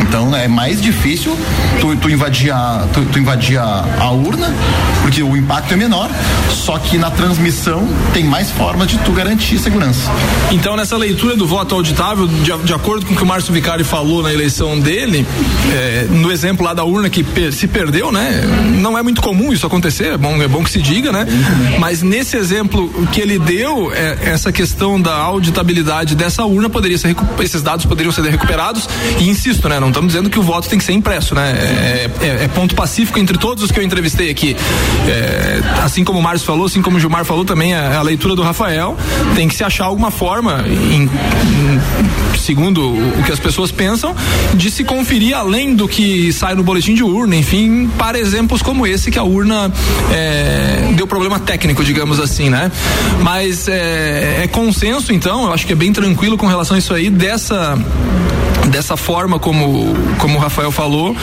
Então 0.00 0.34
é 0.34 0.46
mais 0.46 0.80
difícil 0.80 1.36
tu, 1.80 1.96
tu 1.96 2.10
invadir, 2.10 2.52
a, 2.52 2.86
tu, 2.92 3.04
tu 3.06 3.18
invadir 3.18 3.58
a, 3.58 3.84
a, 4.00 4.10
urna, 4.10 4.54
porque 5.02 5.22
o 5.22 5.36
impacto 5.36 5.74
é 5.74 5.76
menor, 5.76 6.10
só 6.50 6.78
que 6.78 6.96
na 6.98 7.10
transmissão 7.10 7.86
tem 8.12 8.24
mais 8.24 8.50
formas 8.50 8.88
de 8.88 8.98
tu 8.98 9.12
garantir 9.12 9.58
segurança. 9.58 10.10
Então, 10.52 10.76
nessa 10.76 10.96
leitura 10.96 11.36
do 11.36 11.46
voto 11.46 11.74
auditável, 11.84 12.26
de, 12.26 12.64
de 12.64 12.72
acordo 12.72 13.04
com 13.04 13.12
o 13.12 13.16
que 13.16 13.22
o 13.22 13.26
Márcio 13.26 13.52
Vicari 13.52 13.84
falou 13.84 14.22
na 14.22 14.32
eleição 14.32 14.80
dele, 14.80 15.26
é, 15.70 16.06
no 16.10 16.32
exemplo 16.32 16.64
lá 16.64 16.72
da 16.72 16.82
urna 16.82 17.10
que 17.10 17.22
per, 17.22 17.52
se 17.52 17.68
perdeu, 17.68 18.10
né? 18.10 18.42
Não 18.80 18.96
é 18.96 19.02
muito 19.02 19.20
comum 19.20 19.52
isso 19.52 19.66
acontecer, 19.66 20.14
é 20.14 20.16
bom, 20.16 20.40
é 20.42 20.48
bom 20.48 20.64
que 20.64 20.70
se 20.70 20.80
diga, 20.80 21.12
né? 21.12 21.26
Mas 21.78 22.02
nesse 22.02 22.38
exemplo 22.38 22.90
que 23.12 23.20
ele 23.20 23.38
deu, 23.38 23.92
é, 23.92 24.30
essa 24.30 24.50
questão 24.50 24.98
da 24.98 25.14
auditabilidade 25.14 26.14
dessa 26.14 26.46
urna 26.46 26.70
poderia 26.70 26.96
ser 26.96 27.14
esses 27.40 27.62
dados 27.62 27.84
poderiam 27.84 28.10
ser 28.10 28.22
recuperados 28.22 28.88
e 29.20 29.28
insisto, 29.28 29.68
né? 29.68 29.78
Não 29.78 29.88
estamos 29.88 30.12
dizendo 30.12 30.30
que 30.30 30.38
o 30.38 30.42
voto 30.42 30.68
tem 30.68 30.78
que 30.78 30.84
ser 30.84 30.92
impresso, 30.92 31.34
né? 31.34 31.52
É, 31.52 32.10
é, 32.22 32.44
é 32.44 32.48
ponto 32.48 32.74
pacífico 32.74 33.18
entre 33.18 33.36
todos 33.36 33.62
os 33.62 33.70
que 33.70 33.78
eu 33.78 33.84
entrevistei 33.84 34.30
aqui. 34.30 34.56
É, 35.06 35.60
assim 35.82 36.02
como 36.02 36.18
o 36.18 36.22
Márcio 36.22 36.46
falou, 36.46 36.64
assim 36.64 36.80
como 36.80 36.96
o 36.96 37.00
Gilmar 37.00 37.26
falou 37.26 37.44
também, 37.44 37.74
a, 37.74 37.98
a, 37.98 38.02
leitura 38.02 38.34
do 38.34 38.42
Rafael 38.42 38.96
tem 39.34 39.48
que 39.48 39.54
se 39.54 39.62
achar 39.62 39.84
alguma 39.84 40.10
forma, 40.10 40.64
em, 40.66 41.10
segundo 42.38 42.90
o, 42.90 43.22
que 43.24 43.32
as 43.32 43.38
pessoas 43.38 43.70
pensam, 43.70 44.14
de 44.54 44.70
se 44.70 44.84
conferir 44.84 45.36
além 45.36 45.74
do 45.74 45.88
que 45.88 46.32
sai 46.32 46.54
no 46.54 46.62
boletim 46.62 46.94
de 46.94 47.02
urna, 47.02 47.36
enfim, 47.36 47.90
para 47.98 48.18
exemplos 48.18 48.62
como 48.62 48.86
esse 48.86 49.10
que 49.10 49.18
a 49.18 49.22
urna 49.22 49.72
é, 50.12 50.92
deu 50.94 51.06
problema 51.06 51.38
técnico, 51.38 51.84
digamos 51.84 52.20
assim, 52.20 52.50
né? 52.50 52.70
Mas 53.22 53.68
é, 53.68 54.42
é 54.44 54.48
consenso, 54.48 55.12
então, 55.12 55.46
eu 55.46 55.52
acho 55.52 55.66
que 55.66 55.72
é 55.72 55.76
bem 55.76 55.92
tranquilo 55.92 56.36
com 56.36 56.46
relação 56.46 56.76
a 56.76 56.78
isso 56.78 56.92
aí, 56.92 57.10
dessa 57.10 57.78
dessa 58.70 58.96
forma 58.96 59.38
como, 59.38 59.94
como 60.18 60.38
o 60.38 60.40
Rafael 60.40 60.70
falou, 60.70 61.14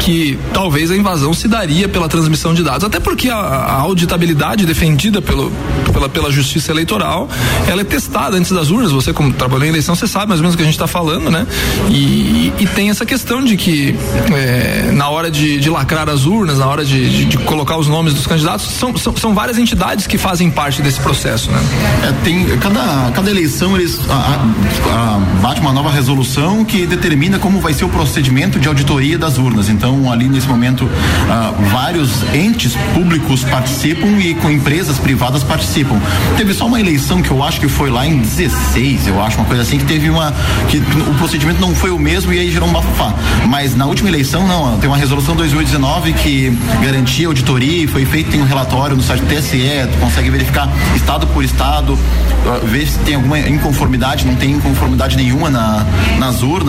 que 0.00 0.38
talvez 0.52 0.90
a 0.90 0.96
invasão 0.96 1.32
se 1.32 1.48
daria 1.48 1.88
pela 1.88 2.08
transmissão 2.08 2.52
de 2.52 2.62
dados. 2.62 2.84
Até 2.84 3.00
porque 3.00 3.28
a, 3.28 3.36
a 3.36 3.80
auditabilidade 3.80 4.66
defendida 4.66 5.22
pelo, 5.22 5.52
pela, 5.92 6.08
pela 6.08 6.30
justiça 6.30 6.70
eleitoral, 6.72 7.28
ela 7.66 7.80
é 7.80 7.84
testada 7.84 8.36
antes 8.36 8.52
das 8.52 8.70
urnas. 8.70 8.92
Você, 8.92 9.12
como 9.12 9.32
trabalhou 9.32 9.66
em 9.66 9.68
eleição, 9.68 9.94
você 9.94 10.06
sabe 10.06 10.28
mais 10.28 10.40
ou 10.40 10.42
menos 10.42 10.54
o 10.54 10.56
que 10.56 10.62
a 10.62 10.66
gente 10.66 10.74
está 10.74 10.86
falando, 10.86 11.30
né? 11.30 11.46
E, 11.90 12.52
e, 12.58 12.68
tem 12.74 12.90
essa 12.90 13.06
questão 13.06 13.42
de 13.42 13.56
que 13.56 13.96
é, 14.32 14.90
na 14.92 15.08
hora 15.08 15.30
de, 15.30 15.58
de, 15.58 15.70
lacrar 15.70 16.08
as 16.08 16.26
urnas, 16.26 16.58
na 16.58 16.66
hora 16.66 16.84
de, 16.84 17.10
de, 17.10 17.24
de, 17.24 17.38
colocar 17.38 17.76
os 17.76 17.88
nomes 17.88 18.14
dos 18.14 18.26
candidatos, 18.26 18.66
são, 18.66 18.96
são, 18.96 19.16
são, 19.16 19.34
várias 19.34 19.58
entidades 19.58 20.06
que 20.06 20.18
fazem 20.18 20.50
parte 20.50 20.82
desse 20.82 21.00
processo, 21.00 21.50
né? 21.50 21.60
É, 22.08 22.24
tem, 22.24 22.58
cada, 22.58 23.10
cada 23.12 23.30
eleição 23.30 23.76
eles 23.76 23.98
a, 24.08 24.14
a, 24.14 25.18
bate 25.40 25.60
uma 25.60 25.72
nova 25.72 25.90
resolução 25.90 26.64
que 26.64 26.77
determina 26.86 27.38
como 27.38 27.60
vai 27.60 27.72
ser 27.72 27.84
o 27.84 27.88
procedimento 27.88 28.58
de 28.58 28.68
auditoria 28.68 29.18
das 29.18 29.38
urnas. 29.38 29.68
Então, 29.68 30.10
ali 30.10 30.28
nesse 30.28 30.46
momento, 30.46 30.84
uh, 30.84 31.62
vários 31.70 32.22
entes 32.34 32.74
públicos 32.94 33.44
participam 33.44 34.18
e 34.18 34.34
com 34.34 34.50
empresas 34.50 34.98
privadas 34.98 35.42
participam. 35.42 36.00
Teve 36.36 36.54
só 36.54 36.66
uma 36.66 36.80
eleição 36.80 37.22
que 37.22 37.30
eu 37.30 37.42
acho 37.42 37.60
que 37.60 37.68
foi 37.68 37.90
lá 37.90 38.06
em 38.06 38.18
16, 38.18 39.08
eu 39.08 39.22
acho, 39.22 39.36
uma 39.38 39.46
coisa 39.46 39.62
assim, 39.62 39.78
que 39.78 39.84
teve 39.84 40.10
uma. 40.10 40.32
que 40.68 40.78
o 40.78 41.14
procedimento 41.14 41.60
não 41.60 41.74
foi 41.74 41.90
o 41.90 41.98
mesmo 41.98 42.32
e 42.32 42.38
aí 42.38 42.50
gerou 42.50 42.68
um 42.68 42.72
bafafá. 42.72 43.14
Mas 43.46 43.74
na 43.74 43.86
última 43.86 44.08
eleição, 44.08 44.46
não, 44.46 44.78
tem 44.78 44.88
uma 44.88 44.96
resolução 44.96 45.34
2019 45.34 46.12
que 46.14 46.56
garantia 46.82 47.26
auditoria 47.26 47.84
e 47.84 47.86
foi 47.86 48.04
feito, 48.04 48.30
tem 48.30 48.40
um 48.40 48.46
relatório 48.46 48.96
no 48.96 49.02
site 49.02 49.22
do 49.22 49.26
TSE, 49.26 49.58
tu 49.92 49.98
consegue 49.98 50.30
verificar 50.30 50.68
estado 50.94 51.26
por 51.28 51.44
estado, 51.44 51.94
uh, 51.94 52.66
ver 52.66 52.86
se 52.86 52.98
tem 53.00 53.14
alguma 53.14 53.38
inconformidade, 53.38 54.26
não 54.26 54.34
tem 54.34 54.52
inconformidade 54.52 55.16
nenhuma 55.16 55.50
na, 55.50 55.86
nas 56.18 56.42
urnas 56.42 56.67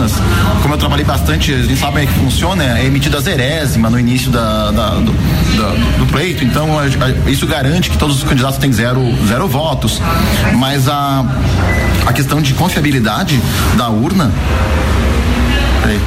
como 0.62 0.74
eu 0.74 0.78
trabalhei 0.78 1.04
bastante, 1.04 1.52
a 1.52 1.62
gente 1.62 1.78
sabe 1.78 2.06
que 2.06 2.12
funciona, 2.14 2.78
é 2.78 2.86
emitida 2.86 3.18
a 3.18 3.20
zerésima 3.20 3.90
no 3.90 3.98
início 3.98 4.30
da, 4.30 4.70
da 4.70 4.90
do, 4.90 5.12
da, 5.12 5.98
do, 5.98 6.06
pleito, 6.06 6.44
então 6.44 6.78
a, 6.78 6.82
a, 6.84 7.30
isso 7.30 7.46
garante 7.46 7.90
que 7.90 7.98
todos 7.98 8.16
os 8.16 8.24
candidatos 8.24 8.58
têm 8.58 8.72
zero, 8.72 9.00
zero 9.26 9.46
votos. 9.48 10.00
Mas 10.56 10.88
a, 10.88 11.24
a 12.06 12.12
questão 12.12 12.40
de 12.40 12.54
confiabilidade 12.54 13.40
da 13.76 13.88
urna. 13.88 14.30
Peraí 15.82 16.00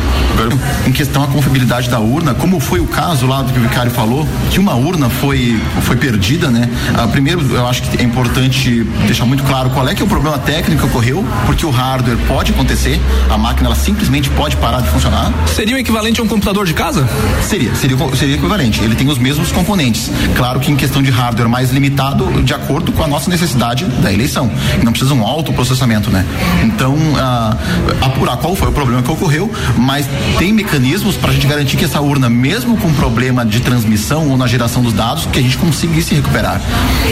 em 0.86 0.92
questão 0.92 1.24
a 1.24 1.28
confiabilidade 1.28 1.90
da 1.90 2.00
urna, 2.00 2.34
como 2.34 2.60
foi 2.60 2.80
o 2.80 2.88
caso 2.88 3.26
lá 3.26 3.42
do 3.42 3.54
que 3.54 3.60
o 3.60 3.62
Vicário 3.62 3.92
falou, 3.92 4.28
que 4.50 4.60
uma 4.60 4.74
urna 4.74 5.10
foi, 5.10 5.60
foi 5.82 5.96
perdida, 5.96 6.50
né? 6.50 6.70
Ah, 6.96 7.08
primeiro, 7.08 7.42
eu 7.56 7.68
acho 7.68 7.84
que 7.84 8.02
é 8.02 8.04
importante 8.04 8.84
deixar 9.06 9.26
muito 9.26 9.44
claro 9.44 9.70
qual 9.70 9.88
é 9.88 9.96
que 9.96 10.02
é 10.02 10.06
o 10.06 10.08
problema 10.08 10.38
técnico 10.38 10.82
que 10.82 10.88
ocorreu, 10.88 11.26
porque 11.46 11.66
o 11.66 11.70
hardware 11.70 12.18
pode 12.28 12.52
acontecer, 12.52 13.00
a 13.30 13.38
máquina 13.38 13.68
ela 13.68 13.76
simplesmente 13.76 14.30
pode 14.32 14.58
parar 14.58 14.82
de 14.82 14.90
funcionar. 14.90 15.32
Seria 15.48 15.76
o 15.76 15.80
equivalente 15.80 16.20
a 16.20 16.24
um 16.24 16.28
computador 16.28 16.66
de 16.66 16.74
casa? 16.74 17.08
Seria, 17.42 17.74
seria, 17.76 17.98
seria 18.16 18.36
equivalente. 18.36 18.84
Ele 18.84 18.96
tem 18.96 19.08
os 19.08 19.18
mesmos 19.18 19.52
componentes. 19.52 20.12
Claro 20.36 20.60
que 20.60 20.72
em 20.72 20.76
questão 20.76 21.02
de 21.02 21.12
hardware 21.12 21.50
mais 21.50 21.72
limitado, 21.72 22.42
de 22.44 22.54
acordo 22.54 22.92
com 22.92 23.04
a 23.04 23.08
nossa 23.08 23.30
necessidade 23.30 23.86
da 23.86 24.12
eleição. 24.12 24.52
Não 24.84 24.92
precisa 24.92 25.14
um 25.14 25.26
alto 25.26 25.54
processamento, 25.54 26.10
né? 26.10 26.26
Então, 26.64 26.96
ah, 27.18 27.56
apurar 28.02 28.38
qual 28.38 28.56
foi 28.56 28.70
o 28.70 28.72
problema 28.72 29.02
que 29.02 29.12
ocorreu, 29.12 29.52
mas 29.78 30.08
tem 30.38 30.54
mecanismos 30.54 31.16
para 31.16 31.32
a 31.32 31.34
gente 31.34 31.48
garantir 31.48 31.78
que 31.78 31.86
essa 31.86 32.02
urna, 32.02 32.30
mesmo 32.30 32.78
com 32.78 32.94
problema 32.94 33.46
de 33.46 33.60
transmissão 33.62 34.30
ou 34.30 34.38
na 34.38 34.48
geração 34.48 34.82
dos 34.82 34.94
dados, 34.94 35.26
que 35.26 35.40
a 35.40 35.42
gente 35.42 35.58
conseguisse 35.58 36.14
recuperar. 36.16 36.62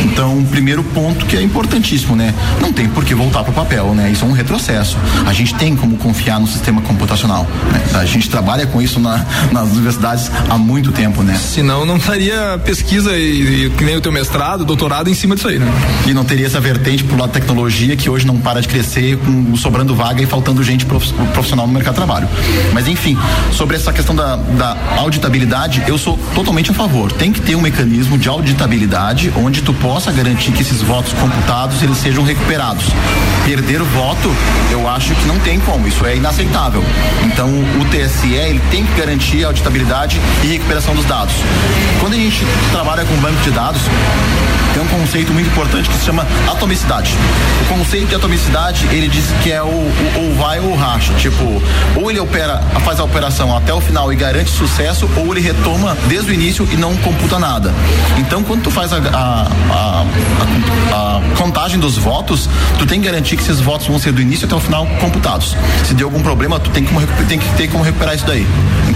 Então, 0.04 0.40
o 0.40 0.46
primeiro 0.46 0.84
ponto 0.84 1.26
que 1.26 1.36
é 1.36 1.42
importantíssimo, 1.42 2.16
né? 2.16 2.34
Não 2.60 2.72
tem 2.72 2.88
por 2.90 3.04
que 3.04 3.14
voltar 3.14 3.44
para 3.44 3.52
o 3.52 3.54
papel, 3.54 3.94
né? 3.94 4.10
Isso 4.12 4.26
é 4.26 4.28
um 4.28 4.32
retrocesso. 4.32 4.98
A 5.26 5.34
gente 5.34 5.54
tem 5.56 5.76
como 5.76 5.98
confiar 5.98 6.40
no 6.40 6.48
sistema 6.48 6.82
computacional. 6.82 7.48
Né? 7.72 8.00
A 8.00 8.06
gente 8.06 8.30
trabalha 8.30 8.66
com 8.68 8.82
isso 8.82 9.00
na, 9.00 9.26
nas 9.52 9.70
universidades 9.72 10.32
há 10.50 10.58
muito 10.58 10.92
tempo, 10.92 11.24
né? 11.24 11.36
Senão 11.36 11.86
não 11.86 11.98
estaria 11.98 12.60
pesquisa 12.64 13.18
e, 13.18 13.66
e 13.66 13.70
que 13.72 13.84
nem 13.84 13.96
o 13.96 14.02
teu 14.02 14.12
mestrado, 14.12 14.66
doutorado 14.66 15.10
em 15.10 15.14
cima 15.14 15.36
disso 15.36 15.48
aí, 15.48 15.60
né? 15.60 15.68
E 16.08 16.14
não 16.14 16.24
teria 16.24 16.46
essa 16.46 16.60
vertente 16.60 17.04
pro 17.04 17.18
lado 17.18 17.32
da 17.32 17.40
tecnologia 17.40 17.96
que 17.96 18.10
hoje 18.10 18.26
não 18.26 18.38
para 18.38 18.62
de 18.62 18.68
crescer, 18.68 19.18
com 19.18 19.56
sobrando 19.56 19.96
vaga 19.96 20.22
e 20.22 20.26
faltando 20.26 20.64
gente 20.64 20.86
profissional 20.86 21.68
no 21.68 21.74
mercado 21.74 21.94
de 21.94 21.98
trabalho. 21.98 22.28
Mas 22.74 22.88
enfim, 22.88 23.18
sobre 23.52 23.76
essa 23.76 23.92
questão 23.92 24.16
da, 24.16 24.36
da 24.36 24.78
auditabilidade, 24.98 25.84
eu 25.88 25.98
sou 25.98 26.18
totalmente 26.34 26.72
a 26.72 26.74
favor. 26.74 27.12
Tem 27.12 27.32
que 27.32 27.42
ter 27.42 27.56
um 27.56 27.62
mecanismo 27.62 28.18
de 28.18 28.30
auditabilidade 28.30 29.32
onde 29.36 29.62
tu 29.62 29.74
possa 29.74 30.12
garantir 30.12 30.52
que 30.52 30.62
esses 30.62 30.82
votos 30.82 31.14
computados 31.14 31.82
eles 31.82 31.98
sejam 31.98 32.24
recuperados. 32.24 32.86
Perder 33.46 33.82
o 33.82 33.86
voto, 33.86 34.32
eu 34.72 34.88
acho 34.88 35.14
que 35.16 35.26
não 35.26 35.40
tem 35.40 35.60
como, 35.60 35.88
isso 35.88 36.06
é 36.06 36.16
inaceitável. 36.16 36.84
Então 37.24 37.50
o 37.50 37.86
TSE 37.86 38.34
ele 38.34 38.62
tem 38.72 38.86
que 38.86 38.94
garantir 39.00 39.44
a 39.44 39.48
auditabilidade 39.48 40.20
e 40.44 40.48
recuperação 40.48 40.96
dos 40.96 41.06
dados. 41.06 41.34
Quando 42.00 42.14
a 42.14 42.18
gente 42.18 42.46
trabalha 42.72 43.06
com 43.06 43.16
banco 43.18 43.42
de 43.42 43.52
dados, 43.52 43.82
tem 44.74 44.82
um 44.82 44.88
conceito 44.88 45.34
muito 45.34 45.48
importante 45.48 45.90
que 45.90 45.96
se 45.96 46.06
chama 46.06 46.26
atomicidade. 46.50 47.14
O 47.64 47.78
conceito 47.78 48.08
de 48.08 48.16
atomicidade, 48.16 48.88
ele 48.92 49.10
diz 49.10 49.26
que 49.44 49.52
é 49.52 49.62
o, 49.62 49.66
o 49.66 50.12
ou 50.16 50.36
vai 50.36 50.60
ou 50.60 50.76
racha. 50.76 51.14
Tipo, 51.16 51.62
ou 51.96 52.10
ele 52.10 52.20
opera, 52.32 52.60
faz 52.86 52.98
a 52.98 53.04
operação 53.04 53.56
até 53.56 53.74
o 53.74 53.82
final 53.82 54.12
e 54.12 54.16
garante 54.16 54.50
sucesso, 54.50 55.10
ou 55.18 55.36
ele 55.36 55.42
retoma 55.42 55.98
desde 56.08 56.32
o 56.32 56.34
início 56.34 56.66
e 56.72 56.78
não 56.78 56.96
computa 56.98 57.38
nada. 57.38 57.74
Então, 58.18 58.42
quando 58.42 58.64
tu 58.64 58.72
faz 58.72 58.94
a, 58.94 58.98
a, 58.98 59.48
a, 59.70 61.18
a 61.18 61.22
contagem 61.38 61.78
dos 61.78 61.98
votos, 61.98 62.50
tu 62.80 62.86
tem 62.86 63.02
que 63.02 63.08
garantir 63.08 63.36
que 63.36 63.44
esses 63.44 63.60
votos 63.60 63.86
vão 63.88 64.00
ser 64.00 64.14
do 64.14 64.22
início 64.22 64.46
até 64.46 64.56
o 64.56 64.62
final 64.62 64.88
computados. 65.02 65.58
Se 65.86 65.94
deu 65.94 66.08
algum 66.08 66.24
problema, 66.24 66.58
tu 66.58 66.70
tem, 66.70 66.86
como, 66.86 67.06
tem 67.28 67.38
que 67.38 67.50
ter 67.56 67.68
como 67.68 67.84
recuperar 67.84 68.16
isso 68.16 68.26
daí. 68.26 68.48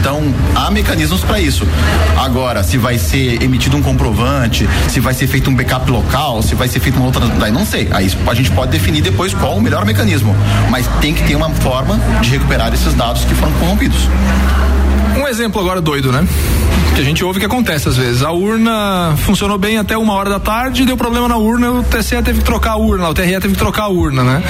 Então, 0.06 0.22
há 0.54 0.70
mecanismos 0.70 1.24
para 1.24 1.40
isso. 1.40 1.68
Agora, 2.16 2.62
se 2.62 2.78
vai 2.78 2.96
ser 2.96 3.42
emitido 3.42 3.76
um 3.76 3.82
comprovante, 3.82 4.70
se 4.88 5.00
vai 5.00 5.16
ser 5.16 5.26
feito 5.26 5.50
um 5.50 5.56
backup 5.56 5.90
local, 5.90 6.44
se 6.44 6.54
vai 6.54 6.68
ser 6.68 6.80
feito 6.80 6.98
uma 6.98 7.08
outra. 7.08 7.26
Daí 7.26 7.52
não 7.52 7.66
sei. 7.66 7.90
Aí 7.92 8.08
a 8.28 8.34
gente 8.36 8.52
pode 8.52 8.72
definir 8.72 9.02
depois 9.02 9.34
qual 9.34 9.58
o 9.58 9.62
melhor 9.62 9.84
mecanismo. 9.84 10.36
Mas 10.70 10.86
tem 11.02 11.12
que 11.12 11.24
ter 11.24 11.36
uma 11.36 11.50
forma 11.50 12.00
de 12.22 12.30
recuperar 12.30 12.72
esses 12.72 12.94
dados 12.94 13.26
que 13.26 13.34
foram 13.34 13.54
corrompidos. 13.54 14.08
Um 15.18 15.28
exemplo 15.28 15.62
agora 15.62 15.82
doido, 15.82 16.12
né? 16.12 16.28
Que 16.96 17.02
a 17.02 17.04
gente 17.04 17.26
ouve 17.26 17.42
que 17.42 17.46
acontece 17.46 17.90
às 17.90 17.98
vezes. 17.98 18.24
A 18.24 18.32
urna 18.32 19.16
funcionou 19.18 19.58
bem 19.58 19.78
até 19.78 19.98
uma 19.98 20.14
hora 20.14 20.30
da 20.30 20.40
tarde, 20.40 20.86
deu 20.86 20.96
problema 20.96 21.28
na 21.28 21.36
urna, 21.36 21.70
o 21.72 21.84
TCE 21.84 22.22
teve 22.24 22.40
que 22.40 22.46
trocar 22.46 22.72
a 22.72 22.78
urna, 22.78 23.10
o 23.10 23.14
TRE 23.14 23.32
teve 23.32 23.50
que 23.50 23.58
trocar 23.58 23.84
a 23.84 23.88
urna, 23.90 24.24
né? 24.24 24.42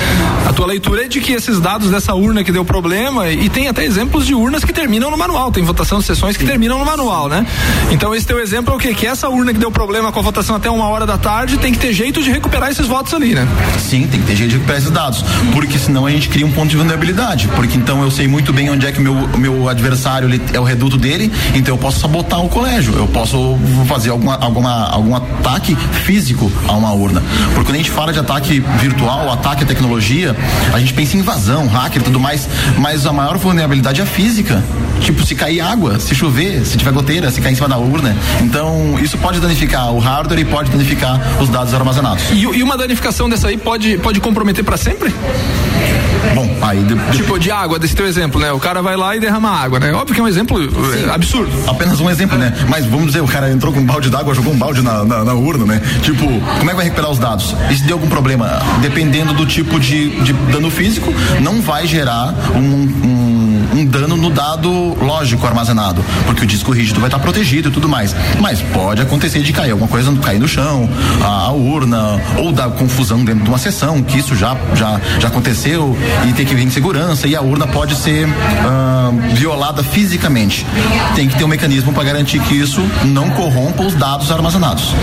A 0.47 0.53
tua 0.53 0.67
leitura 0.67 1.05
é 1.05 1.07
de 1.07 1.19
que 1.19 1.31
esses 1.33 1.59
dados 1.59 1.89
dessa 1.89 2.13
urna 2.13 2.43
que 2.43 2.51
deu 2.51 2.63
problema, 2.63 3.29
e 3.29 3.49
tem 3.49 3.67
até 3.67 3.83
exemplos 3.83 4.27
de 4.27 4.35
urnas 4.35 4.63
que 4.63 4.71
terminam 4.71 5.09
no 5.09 5.17
manual, 5.17 5.51
tem 5.51 5.63
votação 5.63 5.97
de 5.97 6.05
sessões 6.05 6.37
que 6.37 6.43
Sim. 6.43 6.49
terminam 6.49 6.77
no 6.77 6.85
manual, 6.85 7.27
né? 7.27 7.47
Então 7.89 8.13
esse 8.13 8.27
teu 8.27 8.39
exemplo 8.39 8.71
é 8.75 8.77
o 8.77 8.79
quê? 8.79 8.93
Que 8.93 9.07
essa 9.07 9.27
urna 9.27 9.51
que 9.51 9.59
deu 9.59 9.71
problema 9.71 10.11
com 10.11 10.19
a 10.19 10.23
votação 10.23 10.55
até 10.55 10.69
uma 10.69 10.87
hora 10.87 11.07
da 11.07 11.17
tarde 11.17 11.57
tem 11.57 11.73
que 11.73 11.79
ter 11.79 11.93
jeito 11.93 12.21
de 12.21 12.29
recuperar 12.29 12.69
esses 12.69 12.85
votos 12.85 13.11
ali, 13.15 13.33
né? 13.33 13.47
Sim, 13.79 14.05
tem 14.05 14.21
que 14.21 14.27
ter 14.27 14.35
jeito 14.35 14.51
de 14.51 14.55
recuperar 14.57 14.81
esses 14.81 14.91
dados, 14.91 15.25
porque 15.51 15.79
senão 15.79 16.05
a 16.05 16.11
gente 16.11 16.29
cria 16.29 16.45
um 16.45 16.51
ponto 16.51 16.69
de 16.69 16.77
vulnerabilidade, 16.77 17.47
porque 17.55 17.75
então 17.75 18.03
eu 18.03 18.11
sei 18.11 18.27
muito 18.27 18.53
bem 18.53 18.69
onde 18.69 18.85
é 18.85 18.91
que 18.91 19.01
meu, 19.01 19.15
meu 19.35 19.67
adversário 19.67 20.29
é 20.55 20.59
o 20.59 20.63
reduto 20.63 20.97
dele, 20.97 21.31
então 21.53 21.73
eu 21.73 21.77
posso 21.77 21.99
sabotar 21.99 22.43
o 22.43 22.49
colégio, 22.49 22.95
eu 22.95 23.07
posso 23.07 23.57
fazer 23.87 24.09
alguma, 24.09 24.35
alguma, 24.35 24.87
algum 24.89 25.15
ataque 25.15 25.75
físico 26.05 26.51
a 26.67 26.73
uma 26.73 26.91
urna. 26.93 27.21
Porque 27.53 27.65
quando 27.65 27.75
a 27.75 27.77
gente 27.77 27.91
fala 27.91 28.13
de 28.13 28.19
ataque 28.19 28.63
virtual, 28.79 29.31
ataque 29.31 29.63
à 29.63 29.67
tecnologia, 29.67 30.35
a 30.73 30.79
gente 30.79 30.93
pensa 30.93 31.17
em 31.17 31.19
invasão, 31.19 31.67
hacker 31.67 32.01
tudo 32.01 32.19
mais, 32.19 32.47
mas 32.77 33.05
a 33.05 33.13
maior 33.13 33.37
vulnerabilidade 33.37 34.01
é 34.01 34.05
física. 34.05 34.63
Tipo, 35.01 35.25
se 35.25 35.35
cair 35.35 35.59
água, 35.59 35.99
se 35.99 36.15
chover, 36.15 36.65
se 36.65 36.77
tiver 36.77 36.91
goteira, 36.91 37.29
se 37.29 37.41
cair 37.41 37.51
em 37.51 37.55
cima 37.55 37.67
da 37.67 37.77
urna. 37.77 38.15
Então, 38.41 38.97
isso 39.01 39.17
pode 39.17 39.39
danificar 39.39 39.91
o 39.91 39.99
hardware 39.99 40.39
e 40.39 40.45
pode 40.45 40.71
danificar 40.71 41.19
os 41.41 41.49
dados 41.49 41.73
armazenados. 41.73 42.23
E, 42.31 42.41
e 42.41 42.63
uma 42.63 42.77
danificação 42.77 43.29
dessa 43.29 43.49
aí 43.49 43.57
pode, 43.57 43.97
pode 43.97 44.19
comprometer 44.19 44.63
para 44.63 44.77
sempre? 44.77 45.13
Bom, 46.33 46.49
aí. 46.61 46.83
De, 46.83 46.95
de... 46.95 47.17
Tipo, 47.17 47.39
de 47.39 47.51
água, 47.51 47.77
desse 47.77 47.95
teu 47.95 48.07
exemplo, 48.07 48.39
né? 48.39 48.51
O 48.51 48.59
cara 48.59 48.81
vai 48.81 48.95
lá 48.95 49.15
e 49.15 49.19
derrama 49.19 49.49
água, 49.49 49.79
né? 49.79 49.91
Óbvio 49.93 50.15
que 50.15 50.21
é 50.21 50.23
um 50.23 50.27
exemplo 50.27 50.57
Sim. 50.61 51.09
absurdo. 51.09 51.51
Apenas 51.67 51.99
um 51.99 52.09
exemplo, 52.09 52.37
né? 52.37 52.53
Mas 52.67 52.85
vamos 52.85 53.07
dizer, 53.07 53.21
o 53.21 53.27
cara 53.27 53.51
entrou 53.51 53.73
com 53.73 53.79
um 53.79 53.85
balde 53.85 54.09
d'água, 54.09 54.33
jogou 54.33 54.53
um 54.53 54.57
balde 54.57 54.81
na, 54.81 55.03
na, 55.03 55.23
na, 55.23 55.33
urna, 55.33 55.65
né? 55.65 55.81
Tipo, 56.01 56.25
como 56.25 56.63
é 56.63 56.69
que 56.69 56.75
vai 56.75 56.85
recuperar 56.85 57.11
os 57.11 57.19
dados? 57.19 57.55
E 57.69 57.75
se 57.75 57.83
deu 57.83 57.95
algum 57.95 58.07
problema? 58.07 58.61
Dependendo 58.81 59.33
do 59.33 59.45
tipo 59.45 59.79
de, 59.79 60.21
de 60.21 60.33
dano 60.33 60.69
físico, 60.69 61.13
não 61.41 61.61
vai 61.61 61.85
gerar 61.87 62.33
um, 62.55 62.59
um 62.59 63.34
um 63.75 63.85
dano 63.85 64.15
no 64.15 64.29
dado 64.29 64.69
lógico 65.03 65.45
armazenado, 65.45 66.03
porque 66.25 66.43
o 66.43 66.47
disco 66.47 66.71
rígido 66.71 66.99
vai 66.99 67.07
estar 67.07 67.19
protegido 67.19 67.69
e 67.69 67.71
tudo 67.71 67.89
mais. 67.89 68.15
Mas 68.39 68.61
pode 68.61 69.01
acontecer 69.01 69.41
de 69.41 69.51
cair 69.51 69.71
alguma 69.71 69.89
coisa, 69.89 70.15
cair 70.17 70.39
no 70.39 70.47
chão, 70.47 70.89
a, 71.21 71.47
a 71.47 71.51
urna, 71.51 72.19
ou 72.37 72.51
dar 72.51 72.69
confusão 72.71 73.23
dentro 73.23 73.43
de 73.43 73.49
uma 73.49 73.57
sessão, 73.57 74.01
que 74.01 74.17
isso 74.17 74.35
já, 74.35 74.55
já, 74.75 74.99
já 75.19 75.27
aconteceu 75.27 75.97
e 76.27 76.33
tem 76.33 76.45
que 76.45 76.55
vir 76.55 76.63
em 76.63 76.69
segurança 76.69 77.27
e 77.27 77.35
a 77.35 77.41
urna 77.41 77.67
pode 77.67 77.95
ser 77.95 78.27
uh, 78.27 79.35
violada 79.35 79.83
fisicamente. 79.83 80.65
Tem 81.15 81.27
que 81.27 81.35
ter 81.35 81.43
um 81.43 81.47
mecanismo 81.47 81.93
para 81.93 82.03
garantir 82.03 82.39
que 82.41 82.53
isso 82.55 82.81
não 83.03 83.29
corrompa 83.31 83.83
os 83.83 83.93
dados 83.95 84.31
armazenados. 84.31 84.93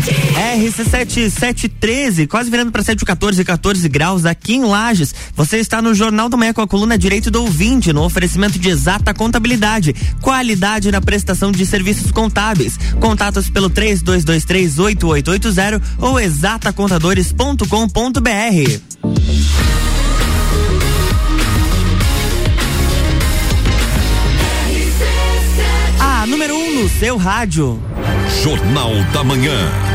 RC7713, 0.00 2.28
quase 2.28 2.50
virando 2.50 2.72
para 2.72 2.82
714 2.82 3.44
14 3.44 3.88
graus 3.88 4.24
aqui 4.24 4.54
em 4.54 4.64
Lages. 4.64 5.14
Você 5.34 5.58
está 5.58 5.82
no 5.82 5.94
Jornal 5.94 6.28
do 6.28 6.38
Meia 6.38 6.54
com 6.54 6.60
a 6.60 6.68
coluna 6.68 6.98
Direito 6.98 7.30
do 7.30 7.42
Ouvinte, 7.42 7.92
no 7.92 8.02
oferecimento 8.02 8.58
de 8.58 8.68
exata 8.68 9.14
contabilidade, 9.14 9.94
qualidade 10.20 10.90
na 10.90 11.00
prestação 11.00 11.52
de 11.52 11.64
serviços 11.66 12.10
contábeis. 12.10 12.76
Contatos 13.00 13.48
pelo 13.50 13.70
32238880 13.70 15.80
ou 15.98 16.18
exatacontadores.com.br. 16.20 18.78
A 26.00 26.26
número 26.26 26.54
1 26.54 26.58
um 26.58 26.82
no 26.82 26.88
seu 26.88 27.16
rádio. 27.16 27.80
Jornal 28.42 28.92
da 29.12 29.22
Manhã. 29.24 29.87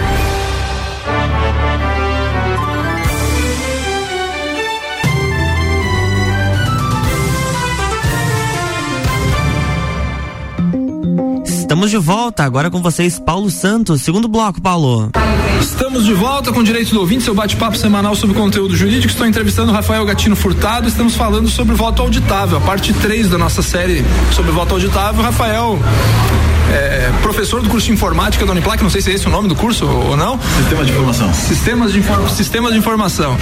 Estamos 11.74 11.90
de 11.90 11.98
volta 11.98 12.44
agora 12.44 12.70
com 12.70 12.84
vocês, 12.84 13.18
Paulo 13.18 13.50
Santos. 13.50 14.04
Segundo 14.04 14.28
bloco, 14.28 14.62
Paulo. 14.62 15.10
Estamos 15.60 16.06
de 16.06 16.14
volta 16.14 16.54
com 16.54 16.60
o 16.60 16.64
Direito 16.64 16.94
do 16.94 17.00
Ouvinte, 17.00 17.24
seu 17.24 17.34
bate-papo 17.34 17.76
semanal 17.76 18.16
sobre 18.16 18.36
conteúdo 18.36 18.76
jurídico. 18.76 19.08
Estou 19.08 19.26
entrevistando 19.26 19.72
o 19.72 19.74
Rafael 19.74 20.06
Gatino 20.06 20.36
Furtado. 20.36 20.88
Estamos 20.88 21.16
falando 21.16 21.50
sobre 21.50 21.74
voto 21.74 22.04
auditável, 22.04 22.60
a 22.60 22.62
parte 22.62 22.94
3 22.94 23.28
da 23.28 23.40
nossa 23.40 23.64
série 23.64 24.06
sobre 24.36 24.52
voto 24.52 24.76
auditável. 24.76 25.24
Rafael 25.24 25.80
é, 26.74 27.12
professor 27.22 27.62
do 27.62 27.70
curso 27.70 27.86
de 27.86 27.94
informática 27.94 28.46
da 28.46 28.52
Uniplac, 28.52 28.82
não 28.82 28.90
sei 28.90 29.02
se 29.02 29.12
é 29.12 29.14
esse 29.14 29.28
o 29.28 29.30
nome 29.30 29.48
do 29.48 29.56
curso 29.56 29.86
ou 29.86 30.18
não. 30.18 30.40
Sistemas 30.58 30.88
de 30.88 30.92
informação. 30.92 31.34
Sistemas 31.34 31.94
de, 31.94 32.04
sistemas 32.36 32.74
de 32.74 32.80
informação. 32.80 33.38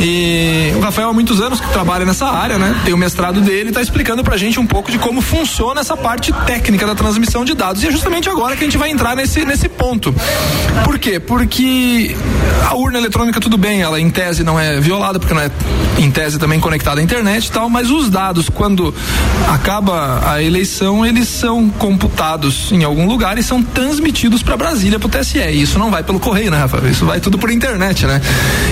E 0.00 0.72
o 0.76 0.80
Rafael 0.80 1.08
há 1.08 1.12
muitos 1.12 1.40
anos 1.40 1.60
que 1.60 1.68
trabalha 1.70 2.04
nessa 2.04 2.26
área, 2.26 2.56
né? 2.56 2.80
Tem 2.84 2.94
o 2.94 2.96
mestrado 2.96 3.40
dele, 3.40 3.70
está 3.70 3.82
explicando 3.82 4.22
pra 4.22 4.36
gente 4.36 4.60
um 4.60 4.66
pouco 4.66 4.92
de 4.92 4.98
como 4.98 5.20
funciona 5.20 5.80
essa 5.80 5.96
parte 5.96 6.32
técnica 6.46 6.86
da 6.86 6.94
transmissão 6.94 7.44
de 7.44 7.54
dados. 7.54 7.82
E 7.82 7.88
é 7.88 7.90
justamente 7.90 8.28
agora 8.28 8.54
que 8.54 8.62
a 8.62 8.66
gente 8.66 8.78
vai 8.78 8.90
entrar 8.90 9.16
nesse, 9.16 9.44
nesse 9.44 9.68
ponto. 9.68 10.14
Por 10.84 10.98
quê? 10.98 11.18
Porque 11.18 12.16
a 12.68 12.74
urna 12.76 12.98
eletrônica, 12.98 13.40
tudo 13.40 13.58
bem, 13.58 13.82
ela 13.82 14.00
em 14.00 14.10
tese 14.10 14.44
não 14.44 14.58
é 14.58 14.80
violada, 14.80 15.18
porque 15.18 15.34
não 15.34 15.42
é 15.42 15.50
em 15.98 16.10
tese 16.10 16.38
também 16.38 16.60
conectada 16.60 17.00
à 17.00 17.02
internet 17.02 17.46
e 17.46 17.50
tal, 17.50 17.68
mas 17.68 17.90
os 17.90 18.08
dados, 18.08 18.48
quando 18.48 18.94
acaba 19.48 20.22
a 20.30 20.42
eleição, 20.42 21.04
eles 21.04 21.28
são 21.28 21.68
computados 21.70 22.67
em 22.74 22.84
algum 22.84 23.06
lugar 23.06 23.38
e 23.38 23.42
são 23.42 23.62
transmitidos 23.62 24.42
para 24.42 24.56
Brasília, 24.56 24.98
para 24.98 25.06
o 25.06 25.10
TSE. 25.10 25.38
E 25.38 25.62
isso 25.62 25.78
não 25.78 25.90
vai 25.90 26.02
pelo 26.02 26.20
correio, 26.20 26.50
né, 26.50 26.58
Rafa? 26.58 26.86
Isso 26.88 27.04
vai 27.04 27.20
tudo 27.20 27.38
por 27.38 27.50
internet, 27.50 28.06
né? 28.06 28.20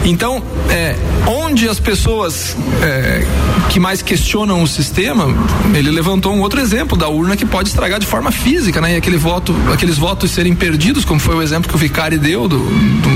Então, 0.04 0.42
é, 0.70 0.96
onde 1.26 1.68
as 1.68 1.80
pessoas 1.80 2.56
é, 2.82 3.26
que 3.68 3.80
mais 3.80 4.02
questionam 4.02 4.62
o 4.62 4.66
sistema, 4.66 5.26
ele 5.74 5.90
levantou 5.90 6.34
um 6.34 6.40
outro 6.40 6.60
exemplo 6.60 6.96
da 6.96 7.08
urna 7.08 7.36
que 7.36 7.44
pode 7.44 7.68
estragar 7.68 7.98
de 7.98 8.06
forma 8.06 8.30
física, 8.30 8.80
né? 8.80 8.94
E 8.94 8.96
aquele 8.96 9.16
voto, 9.16 9.54
aqueles 9.72 9.98
votos 9.98 10.30
serem 10.30 10.54
perdidos, 10.54 11.04
como 11.04 11.20
foi 11.20 11.34
o 11.34 11.42
exemplo 11.42 11.68
que 11.68 11.74
o 11.74 11.78
Vicari 11.78 12.18
deu 12.18 12.48
de 12.48 12.56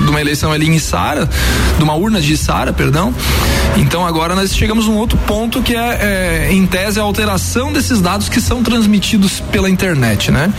uma 0.08 0.20
eleição 0.20 0.52
ali 0.52 0.68
em 0.68 0.78
Sara, 0.78 1.28
de 1.76 1.82
uma 1.82 1.94
urna 1.94 2.20
de 2.20 2.36
Sara, 2.36 2.72
perdão. 2.72 3.14
Então 3.76 4.06
agora 4.06 4.34
nós 4.34 4.54
chegamos 4.54 4.86
a 4.86 4.90
um 4.90 4.96
outro 4.96 5.18
ponto 5.18 5.62
que 5.62 5.74
é, 5.74 6.48
é 6.48 6.52
em 6.52 6.66
tese 6.66 6.98
a 6.98 7.02
alteração 7.02 7.72
desses 7.72 8.00
dados 8.00 8.28
que 8.28 8.40
são 8.40 8.62
transmitidos 8.62 9.40
pela 9.40 9.70
internet, 9.70 10.30
né? 10.30 10.52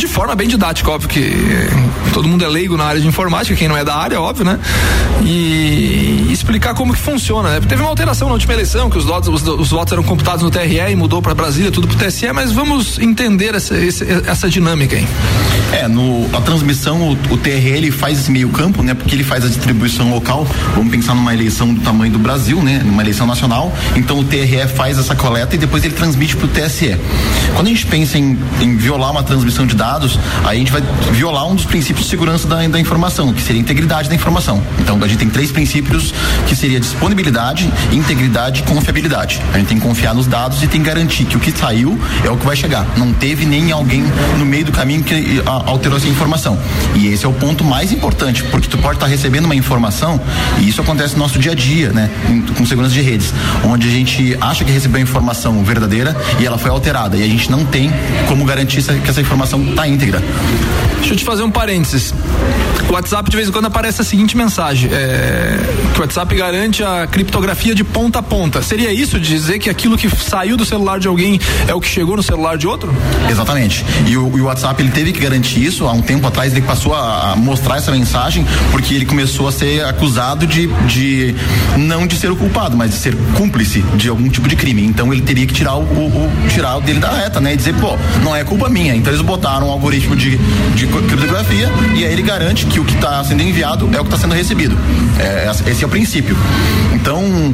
de 0.00 0.08
forma 0.08 0.34
bem 0.34 0.48
didática, 0.48 0.90
óbvio 0.90 1.10
que 1.10 1.30
todo 2.14 2.26
mundo 2.26 2.42
é 2.42 2.48
leigo 2.48 2.74
na 2.74 2.84
área 2.84 3.00
de 3.00 3.06
informática, 3.06 3.54
quem 3.54 3.68
não 3.68 3.76
é 3.76 3.84
da 3.84 3.94
área, 3.94 4.18
óbvio, 4.18 4.46
né? 4.46 4.58
E 5.22 6.26
explicar 6.30 6.74
como 6.74 6.94
que 6.94 6.98
funciona, 6.98 7.50
né? 7.50 7.60
Teve 7.60 7.82
uma 7.82 7.90
alteração 7.90 8.28
na 8.28 8.34
última 8.34 8.54
eleição, 8.54 8.88
que 8.88 8.96
os 8.96 9.04
votos, 9.04 9.28
os, 9.28 9.46
os 9.46 9.68
votos 9.68 9.92
eram 9.92 10.02
computados 10.02 10.42
no 10.42 10.50
TRE 10.50 10.78
e 10.90 10.96
mudou 10.96 11.20
para 11.20 11.34
Brasília, 11.34 11.70
tudo 11.70 11.86
pro 11.86 11.96
TSE, 11.98 12.32
mas 12.32 12.50
vamos 12.50 12.98
entender 12.98 13.54
essa, 13.54 13.74
essa 14.26 14.48
dinâmica 14.48 14.96
aí. 14.96 15.06
É, 15.72 15.86
no, 15.86 16.28
a 16.34 16.40
transmissão, 16.40 17.10
o, 17.10 17.34
o 17.34 17.36
TRE 17.36 17.50
ele 17.50 17.90
faz 17.90 18.20
esse 18.20 18.30
meio 18.30 18.48
campo, 18.48 18.82
né? 18.82 18.94
Porque 18.94 19.14
ele 19.14 19.22
faz 19.22 19.44
a 19.44 19.48
distribuição 19.48 20.10
local, 20.10 20.46
vamos 20.74 20.90
pensar 20.90 21.14
numa 21.14 21.34
eleição 21.34 21.74
do 21.74 21.80
tamanho 21.82 22.12
do 22.12 22.18
Brasil, 22.18 22.62
né? 22.62 22.80
Numa 22.82 23.02
eleição 23.02 23.26
nacional, 23.26 23.70
então 23.94 24.18
o 24.18 24.24
TRE 24.24 24.66
faz 24.74 24.98
essa 24.98 25.14
coleta 25.14 25.54
e 25.54 25.58
depois 25.58 25.84
ele 25.84 25.94
transmite 25.94 26.36
pro 26.36 26.48
TSE. 26.48 26.96
Quando 27.54 27.66
a 27.66 27.70
gente 27.70 27.84
pensa 27.84 28.16
em, 28.16 28.38
em 28.62 28.76
violar 28.76 29.10
uma 29.10 29.22
transmissão 29.22 29.66
de 29.66 29.74
dados, 29.74 29.89
aí 30.44 30.56
a 30.56 30.58
gente 30.58 30.72
vai 30.72 30.82
violar 31.12 31.46
um 31.46 31.54
dos 31.54 31.64
princípios 31.64 32.04
de 32.04 32.10
segurança 32.10 32.46
da, 32.46 32.66
da 32.68 32.78
informação, 32.78 33.32
que 33.32 33.42
seria 33.42 33.60
a 33.60 33.62
integridade 33.62 34.08
da 34.08 34.14
informação. 34.14 34.62
Então 34.78 34.98
a 35.02 35.08
gente 35.08 35.18
tem 35.18 35.28
três 35.28 35.50
princípios 35.50 36.14
que 36.46 36.54
seria 36.54 36.78
disponibilidade, 36.78 37.70
integridade 37.92 38.60
e 38.60 38.62
confiabilidade. 38.64 39.40
A 39.52 39.58
gente 39.58 39.68
tem 39.68 39.78
que 39.78 39.86
confiar 39.86 40.14
nos 40.14 40.26
dados 40.26 40.62
e 40.62 40.66
tem 40.66 40.80
que 40.80 40.86
garantir 40.86 41.24
que 41.24 41.36
o 41.36 41.40
que 41.40 41.50
saiu 41.50 41.98
é 42.24 42.30
o 42.30 42.36
que 42.36 42.46
vai 42.46 42.56
chegar. 42.56 42.86
Não 42.96 43.12
teve 43.12 43.44
nem 43.44 43.72
alguém 43.72 44.04
no 44.38 44.44
meio 44.44 44.64
do 44.64 44.72
caminho 44.72 45.02
que 45.02 45.42
alterou 45.44 45.98
essa 45.98 46.08
informação. 46.08 46.58
E 46.94 47.08
esse 47.08 47.24
é 47.24 47.28
o 47.28 47.32
ponto 47.32 47.64
mais 47.64 47.92
importante, 47.92 48.42
porque 48.44 48.68
tu 48.68 48.78
pode 48.78 48.96
estar 48.96 49.06
recebendo 49.06 49.44
uma 49.44 49.54
informação, 49.54 50.20
e 50.58 50.68
isso 50.68 50.80
acontece 50.80 51.14
no 51.14 51.20
nosso 51.20 51.38
dia 51.38 51.52
a 51.52 51.54
dia, 51.54 51.92
né? 51.92 52.10
Com 52.56 52.64
segurança 52.66 52.94
de 52.94 53.00
redes, 53.00 53.32
onde 53.64 53.88
a 53.88 53.90
gente 53.90 54.36
acha 54.40 54.64
que 54.64 54.70
recebeu 54.70 54.98
a 54.98 55.02
informação 55.02 55.62
verdadeira 55.64 56.16
e 56.38 56.46
ela 56.46 56.58
foi 56.58 56.70
alterada. 56.70 57.16
E 57.16 57.22
a 57.22 57.26
gente 57.26 57.50
não 57.50 57.64
tem 57.64 57.90
como 58.28 58.44
garantir 58.44 58.82
que 58.82 59.10
essa 59.10 59.20
informação 59.20 59.64
está 59.70 59.86
íntegra. 59.88 60.22
Deixa 60.98 61.14
eu 61.14 61.16
te 61.16 61.24
fazer 61.24 61.42
um 61.42 61.50
parênteses. 61.50 62.14
O 62.88 62.92
WhatsApp 62.92 63.30
de 63.30 63.36
vez 63.36 63.48
em 63.48 63.52
quando 63.52 63.66
aparece 63.66 64.02
a 64.02 64.04
seguinte 64.04 64.36
mensagem: 64.36 64.90
é, 64.92 65.56
que 65.94 65.98
o 65.98 66.02
WhatsApp 66.02 66.34
garante 66.34 66.82
a 66.82 67.06
criptografia 67.06 67.74
de 67.74 67.84
ponta 67.84 68.18
a 68.18 68.22
ponta. 68.22 68.62
Seria 68.62 68.92
isso 68.92 69.18
de 69.18 69.28
dizer 69.28 69.58
que 69.58 69.70
aquilo 69.70 69.96
que 69.96 70.08
saiu 70.10 70.56
do 70.56 70.64
celular 70.64 70.98
de 70.98 71.08
alguém 71.08 71.40
é 71.66 71.74
o 71.74 71.80
que 71.80 71.88
chegou 71.88 72.16
no 72.16 72.22
celular 72.22 72.58
de 72.58 72.66
outro? 72.66 72.92
Exatamente. 73.30 73.84
E 74.06 74.16
o, 74.16 74.36
e 74.36 74.40
o 74.40 74.44
WhatsApp 74.44 74.82
ele 74.82 74.90
teve 74.90 75.12
que 75.12 75.20
garantir 75.20 75.64
isso 75.64 75.86
há 75.86 75.92
um 75.92 76.02
tempo 76.02 76.26
atrás. 76.26 76.52
Ele 76.52 76.62
passou 76.62 76.94
a, 76.94 77.32
a, 77.32 77.36
mostrar 77.36 77.76
essa 77.76 77.92
mensagem 77.92 78.44
porque 78.70 78.94
ele 78.94 79.06
começou 79.06 79.48
a 79.48 79.52
ser 79.52 79.84
acusado 79.84 80.46
de, 80.46 80.66
de 80.86 81.34
não 81.76 82.06
de 82.06 82.16
ser 82.16 82.30
o 82.30 82.36
culpado, 82.36 82.76
mas 82.76 82.90
de 82.90 82.96
ser 82.96 83.16
cúmplice 83.36 83.82
de 83.94 84.08
algum 84.08 84.28
tipo 84.28 84.48
de 84.48 84.56
crime. 84.56 84.84
Então 84.84 85.12
ele 85.12 85.22
teria 85.22 85.46
que 85.46 85.54
tirar 85.54 85.76
o, 85.76 85.82
o, 85.82 86.06
o 86.06 86.48
tirar 86.48 86.76
o 86.76 86.80
dele 86.80 86.98
da 86.98 87.10
reta, 87.10 87.40
né? 87.40 87.54
E 87.54 87.56
dizer, 87.56 87.74
pô, 87.76 87.96
não 88.22 88.34
é 88.34 88.42
culpa 88.44 88.68
minha. 88.68 88.94
Então 88.94 89.12
eles 89.12 89.24
botaram 89.24 89.59
um 89.64 89.70
algoritmo 89.70 90.16
de, 90.16 90.38
de 90.74 90.86
criptografia 90.86 91.70
e 91.94 92.04
aí 92.04 92.12
ele 92.12 92.22
garante 92.22 92.66
que 92.66 92.80
o 92.80 92.84
que 92.84 92.94
está 92.94 93.22
sendo 93.24 93.42
enviado 93.42 93.88
é 93.92 94.00
o 94.00 94.04
que 94.04 94.08
está 94.08 94.18
sendo 94.18 94.34
recebido. 94.34 94.76
É, 95.18 95.50
esse 95.70 95.82
é 95.82 95.86
o 95.86 95.90
princípio. 95.90 96.36
Então, 96.94 97.49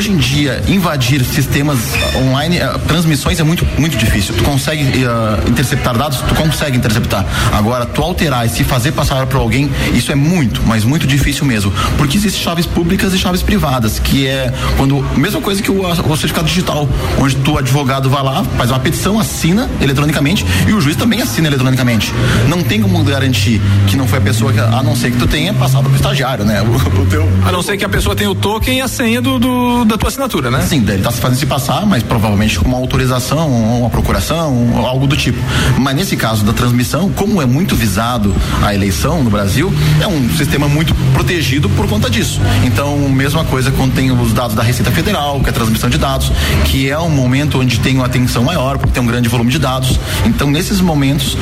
hoje 0.00 0.12
em 0.12 0.16
dia, 0.16 0.62
invadir 0.66 1.22
sistemas 1.22 1.78
online, 2.16 2.56
uh, 2.56 2.78
transmissões 2.88 3.38
é 3.38 3.42
muito, 3.42 3.66
muito 3.78 3.98
difícil. 3.98 4.34
Tu 4.34 4.42
consegue 4.42 4.82
uh, 4.82 5.50
interceptar 5.50 5.94
dados, 5.94 6.22
tu 6.22 6.34
consegue 6.36 6.74
interceptar. 6.74 7.22
Agora, 7.52 7.84
tu 7.84 8.02
alterar 8.02 8.46
e 8.46 8.48
se 8.48 8.64
fazer 8.64 8.92
passar 8.92 9.26
para 9.26 9.38
alguém, 9.38 9.70
isso 9.92 10.10
é 10.10 10.14
muito, 10.14 10.62
mas 10.64 10.84
muito 10.84 11.06
difícil 11.06 11.44
mesmo. 11.44 11.70
Porque 11.98 12.16
existem 12.16 12.42
chaves 12.42 12.64
públicas 12.64 13.12
e 13.12 13.18
chaves 13.18 13.42
privadas, 13.42 13.98
que 13.98 14.26
é 14.26 14.50
quando, 14.78 15.04
mesma 15.18 15.42
coisa 15.42 15.62
que 15.62 15.70
o, 15.70 15.82
o 15.82 16.16
certificado 16.16 16.48
digital, 16.48 16.88
onde 17.18 17.36
tu, 17.36 17.58
advogado, 17.58 18.08
vai 18.08 18.22
lá, 18.22 18.42
faz 18.56 18.70
uma 18.70 18.80
petição, 18.80 19.20
assina 19.20 19.68
eletronicamente 19.82 20.46
e 20.66 20.72
o 20.72 20.80
juiz 20.80 20.96
também 20.96 21.20
assina 21.20 21.46
eletronicamente. 21.46 22.10
Não 22.48 22.62
tem 22.62 22.80
como 22.80 23.04
garantir 23.04 23.60
que 23.86 23.96
não 23.96 24.08
foi 24.08 24.18
a 24.18 24.22
pessoa 24.22 24.50
que, 24.50 24.60
a 24.60 24.82
não 24.82 24.96
ser 24.96 25.10
que 25.10 25.18
tu 25.18 25.26
tenha 25.26 25.52
passado 25.52 25.84
pro 25.84 25.94
estagiário, 25.94 26.42
né? 26.42 26.62
O, 26.62 26.70
o 27.02 27.04
teu, 27.04 27.28
a 27.44 27.52
não 27.52 27.60
ser 27.60 27.76
que 27.76 27.84
a 27.84 27.88
pessoa 27.88 28.16
tenha 28.16 28.30
o 28.30 28.34
token 28.34 28.78
e 28.78 28.80
a 28.80 28.88
senha 28.88 29.20
do, 29.20 29.38
do 29.38 29.89
da 29.90 29.98
tua 29.98 30.08
assinatura, 30.08 30.50
né? 30.50 30.62
Sim, 30.62 30.84
ele 30.88 31.02
tá 31.02 31.10
se 31.10 31.20
fazendo 31.20 31.38
se 31.38 31.46
passar, 31.46 31.84
mas 31.84 32.02
provavelmente 32.02 32.58
com 32.58 32.68
uma 32.68 32.76
autorização, 32.76 33.50
uma 33.50 33.90
procuração, 33.90 34.86
algo 34.86 35.06
do 35.06 35.16
tipo. 35.16 35.38
Mas 35.78 35.96
nesse 35.96 36.16
caso 36.16 36.44
da 36.44 36.52
transmissão, 36.52 37.10
como 37.10 37.42
é 37.42 37.46
muito 37.46 37.74
visado 37.74 38.34
a 38.62 38.72
eleição 38.72 39.22
no 39.24 39.30
Brasil, 39.30 39.72
é 40.00 40.06
um 40.06 40.30
sistema 40.30 40.68
muito 40.68 40.94
protegido 41.12 41.68
por 41.70 41.88
conta 41.88 42.08
disso. 42.08 42.40
Então, 42.64 42.96
mesma 43.08 43.44
coisa 43.44 43.70
quando 43.72 43.92
tem 43.92 44.12
os 44.12 44.32
dados 44.32 44.54
da 44.54 44.62
Receita 44.62 44.90
Federal, 44.92 45.40
que 45.40 45.46
é 45.46 45.50
a 45.50 45.52
transmissão 45.52 45.90
de 45.90 45.98
dados, 45.98 46.30
que 46.66 46.88
é 46.88 46.98
um 46.98 47.10
momento 47.10 47.58
onde 47.58 47.80
tem 47.80 47.96
uma 47.96 48.06
atenção 48.06 48.44
maior, 48.44 48.78
porque 48.78 48.92
tem 48.92 49.02
um 49.02 49.06
grande 49.06 49.28
volume 49.28 49.50
de 49.50 49.58
dados. 49.58 49.98
Então, 50.24 50.50
nesses 50.50 50.80
momentos, 50.80 51.36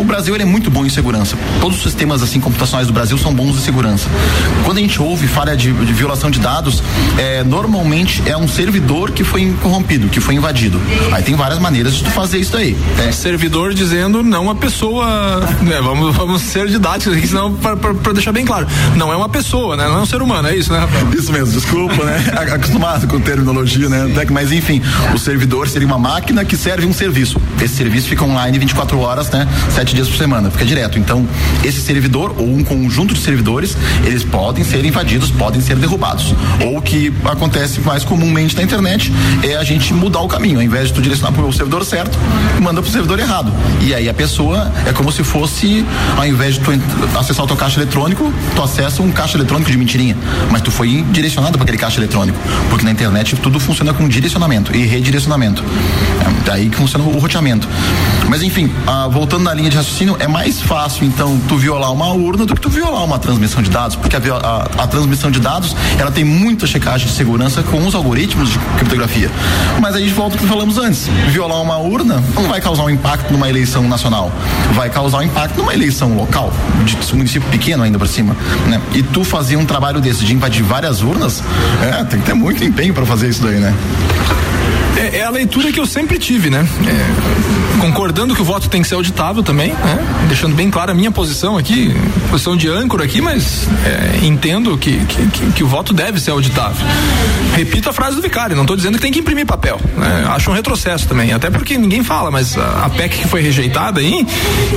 o 0.00 0.04
Brasil 0.04 0.34
é 0.34 0.44
muito 0.44 0.70
bom 0.70 0.84
em 0.84 0.90
segurança. 0.90 1.36
Todos 1.60 1.76
os 1.76 1.82
sistemas 1.84 2.22
assim 2.22 2.40
computacionais 2.40 2.88
do 2.88 2.92
Brasil 2.92 3.16
são 3.16 3.32
bons 3.32 3.56
em 3.56 3.60
segurança. 3.60 4.08
Quando 4.64 4.78
a 4.78 4.80
gente 4.80 5.00
ouve 5.00 5.28
falha 5.28 5.56
de, 5.56 5.72
de 5.72 5.92
violação 5.92 6.30
de 6.30 6.40
dados, 6.40 6.82
é, 7.16 7.44
normalmente 7.84 8.22
é 8.26 8.34
um 8.36 8.48
servidor 8.48 9.10
que 9.10 9.22
foi 9.22 9.54
corrompido, 9.62 10.08
que 10.08 10.18
foi 10.18 10.34
invadido. 10.34 10.80
Aí 11.12 11.22
tem 11.22 11.34
várias 11.34 11.58
maneiras 11.58 11.94
de 11.94 12.02
tu 12.02 12.10
fazer 12.10 12.38
isso 12.38 12.56
aí. 12.56 12.74
É. 13.06 13.12
Servidor 13.12 13.74
dizendo 13.74 14.22
não 14.22 14.50
a 14.50 14.54
pessoa. 14.54 15.04
Né, 15.64 15.80
vamos, 15.80 16.14
vamos 16.14 16.42
ser 16.42 16.66
didáticos 16.66 17.16
aqui, 17.16 17.26
senão 17.26 17.54
para 17.54 18.12
deixar 18.12 18.32
bem 18.32 18.44
claro. 18.44 18.66
Não 18.96 19.10
é 19.10 19.16
uma 19.16 19.28
pessoa, 19.28 19.76
né? 19.76 19.86
Não 19.88 19.98
é 19.98 20.02
um 20.02 20.06
ser 20.06 20.20
humano, 20.20 20.48
é 20.48 20.56
isso, 20.56 20.70
né, 20.72 20.80
Rafael? 20.80 21.14
Isso 21.14 21.32
mesmo, 21.32 21.54
desculpa, 21.54 22.04
né? 22.04 22.22
Acostumado 22.52 23.06
com 23.06 23.18
terminologia, 23.20 23.88
né? 23.88 24.04
Mas 24.30 24.52
enfim, 24.52 24.82
o 25.14 25.18
servidor 25.18 25.68
seria 25.68 25.86
uma 25.86 25.98
máquina 25.98 26.44
que 26.44 26.56
serve 26.56 26.86
um 26.86 26.92
serviço. 26.92 27.40
Esse 27.62 27.76
serviço 27.76 28.08
fica 28.08 28.24
online 28.24 28.58
24 28.58 28.98
horas, 28.98 29.30
né? 29.30 29.48
Sete 29.70 29.94
dias 29.94 30.08
por 30.08 30.18
semana, 30.18 30.50
fica 30.50 30.66
direto. 30.66 30.98
Então, 30.98 31.26
esse 31.64 31.80
servidor 31.80 32.34
ou 32.36 32.46
um 32.46 32.62
conjunto 32.62 33.14
de 33.14 33.20
servidores, 33.20 33.76
eles 34.04 34.22
podem 34.22 34.64
ser 34.64 34.84
invadidos, 34.84 35.30
podem 35.30 35.60
ser 35.62 35.76
derrubados. 35.76 36.34
Ou 36.62 36.78
o 36.78 36.82
que 36.82 37.12
acontece 37.24 37.73
mais 37.80 38.04
comumente 38.04 38.56
na 38.56 38.62
internet 38.62 39.12
é 39.42 39.56
a 39.56 39.64
gente 39.64 39.92
mudar 39.92 40.20
o 40.20 40.28
caminho. 40.28 40.58
Ao 40.58 40.62
invés 40.62 40.88
de 40.88 40.94
tu 40.94 41.02
direcionar 41.02 41.32
para 41.32 41.44
o 41.44 41.52
servidor 41.52 41.84
certo, 41.84 42.18
manda 42.60 42.80
para 42.80 42.88
o 42.88 42.92
servidor 42.92 43.18
errado. 43.18 43.52
E 43.80 43.94
aí 43.94 44.08
a 44.08 44.14
pessoa 44.14 44.72
é 44.86 44.92
como 44.92 45.10
se 45.12 45.22
fosse, 45.24 45.84
ao 46.16 46.26
invés 46.26 46.54
de 46.54 46.60
tu 46.60 46.70
acessar 47.18 47.44
o 47.44 47.48
teu 47.48 47.56
caixa 47.56 47.80
eletrônico, 47.80 48.32
tu 48.54 48.62
acessa 48.62 49.02
um 49.02 49.10
caixa 49.10 49.36
eletrônico 49.36 49.70
de 49.70 49.76
mentirinha. 49.76 50.16
Mas 50.50 50.62
tu 50.62 50.70
foi 50.70 51.04
direcionado 51.10 51.58
para 51.58 51.64
aquele 51.64 51.78
caixa 51.78 51.98
eletrônico. 51.98 52.38
Porque 52.70 52.84
na 52.84 52.90
internet 52.90 53.36
tudo 53.36 53.58
funciona 53.60 53.92
com 53.92 54.08
direcionamento 54.08 54.74
e 54.74 54.84
redirecionamento. 54.86 55.62
É 56.20 56.44
daí 56.44 56.68
que 56.68 56.76
funciona 56.76 57.04
o 57.04 57.18
roteamento. 57.18 57.68
Mas 58.28 58.42
enfim, 58.42 58.70
ah, 58.86 59.08
voltando 59.08 59.44
na 59.44 59.54
linha 59.54 59.70
de 59.70 59.76
raciocínio, 59.76 60.16
é 60.18 60.26
mais 60.26 60.60
fácil 60.60 61.04
então 61.04 61.38
tu 61.48 61.56
violar 61.56 61.92
uma 61.92 62.12
urna 62.12 62.46
do 62.46 62.54
que 62.54 62.60
tu 62.60 62.68
violar 62.68 63.04
uma 63.04 63.18
transmissão 63.18 63.62
de 63.62 63.70
dados, 63.70 63.96
porque 63.96 64.16
a, 64.16 64.20
a, 64.20 64.84
a 64.84 64.86
transmissão 64.86 65.30
de 65.30 65.40
dados 65.40 65.76
ela 65.98 66.10
tem 66.10 66.24
muita 66.24 66.66
checagem 66.66 67.06
de 67.06 67.12
segurança 67.12 67.62
com 67.62 67.86
os 67.86 67.94
algoritmos 67.94 68.50
de 68.50 68.58
criptografia. 68.78 69.30
Mas 69.80 69.94
a 69.94 70.00
gente 70.00 70.12
volta 70.12 70.36
ao 70.36 70.40
que 70.40 70.46
falamos 70.46 70.78
antes: 70.78 71.08
violar 71.28 71.60
uma 71.60 71.78
urna 71.78 72.22
não 72.34 72.44
vai 72.44 72.60
causar 72.60 72.84
um 72.84 72.90
impacto 72.90 73.32
numa 73.32 73.48
eleição 73.48 73.86
nacional, 73.88 74.32
vai 74.72 74.90
causar 74.90 75.18
um 75.18 75.22
impacto 75.22 75.58
numa 75.58 75.74
eleição 75.74 76.14
local, 76.16 76.52
de 76.84 77.14
município 77.14 77.48
pequeno 77.50 77.82
ainda 77.82 77.98
por 77.98 78.08
cima. 78.08 78.36
Né? 78.66 78.80
E 78.94 79.02
tu 79.02 79.24
fazer 79.24 79.56
um 79.56 79.64
trabalho 79.64 80.00
desse 80.00 80.24
de 80.24 80.34
invadir 80.34 80.62
várias 80.62 81.02
urnas, 81.02 81.42
é, 81.82 82.04
tem 82.04 82.20
que 82.20 82.26
ter 82.26 82.34
muito 82.34 82.62
empenho 82.64 82.94
para 82.94 83.06
fazer 83.06 83.28
isso 83.28 83.42
daí, 83.42 83.58
né? 83.58 83.74
É, 84.96 85.18
é, 85.18 85.24
a 85.24 85.30
leitura 85.30 85.72
que 85.72 85.80
eu 85.80 85.86
sempre 85.86 86.18
tive, 86.18 86.50
né? 86.50 86.66
É, 86.86 87.80
concordando 87.80 88.34
que 88.34 88.40
o 88.40 88.44
voto 88.44 88.68
tem 88.68 88.80
que 88.80 88.88
ser 88.88 88.94
auditável 88.94 89.42
também, 89.42 89.70
né? 89.72 90.24
Deixando 90.28 90.54
bem 90.54 90.70
clara 90.70 90.92
a 90.92 90.94
minha 90.94 91.10
posição 91.10 91.56
aqui, 91.56 91.94
posição 92.30 92.56
de 92.56 92.68
âncora 92.68 93.04
aqui, 93.04 93.20
mas 93.20 93.68
é, 93.84 94.24
entendo 94.24 94.76
que, 94.78 95.04
que, 95.06 95.26
que, 95.28 95.52
que, 95.52 95.64
o 95.64 95.66
voto 95.66 95.92
deve 95.92 96.20
ser 96.20 96.30
auditável. 96.30 96.86
Repito 97.54 97.88
a 97.88 97.92
frase 97.92 98.16
do 98.16 98.22
Vicário, 98.22 98.56
não 98.56 98.64
estou 98.64 98.76
dizendo 98.76 98.96
que 98.96 99.00
tem 99.00 99.12
que 99.12 99.20
imprimir 99.20 99.46
papel. 99.46 99.80
Né? 99.96 100.26
Acho 100.28 100.50
um 100.50 100.54
retrocesso 100.54 101.06
também, 101.06 101.32
até 101.32 101.50
porque 101.50 101.78
ninguém 101.78 102.02
fala, 102.02 102.30
mas 102.30 102.58
a, 102.58 102.86
a 102.86 102.90
PEC 102.90 103.18
que 103.18 103.28
foi 103.28 103.40
rejeitada 103.40 104.00
aí 104.00 104.26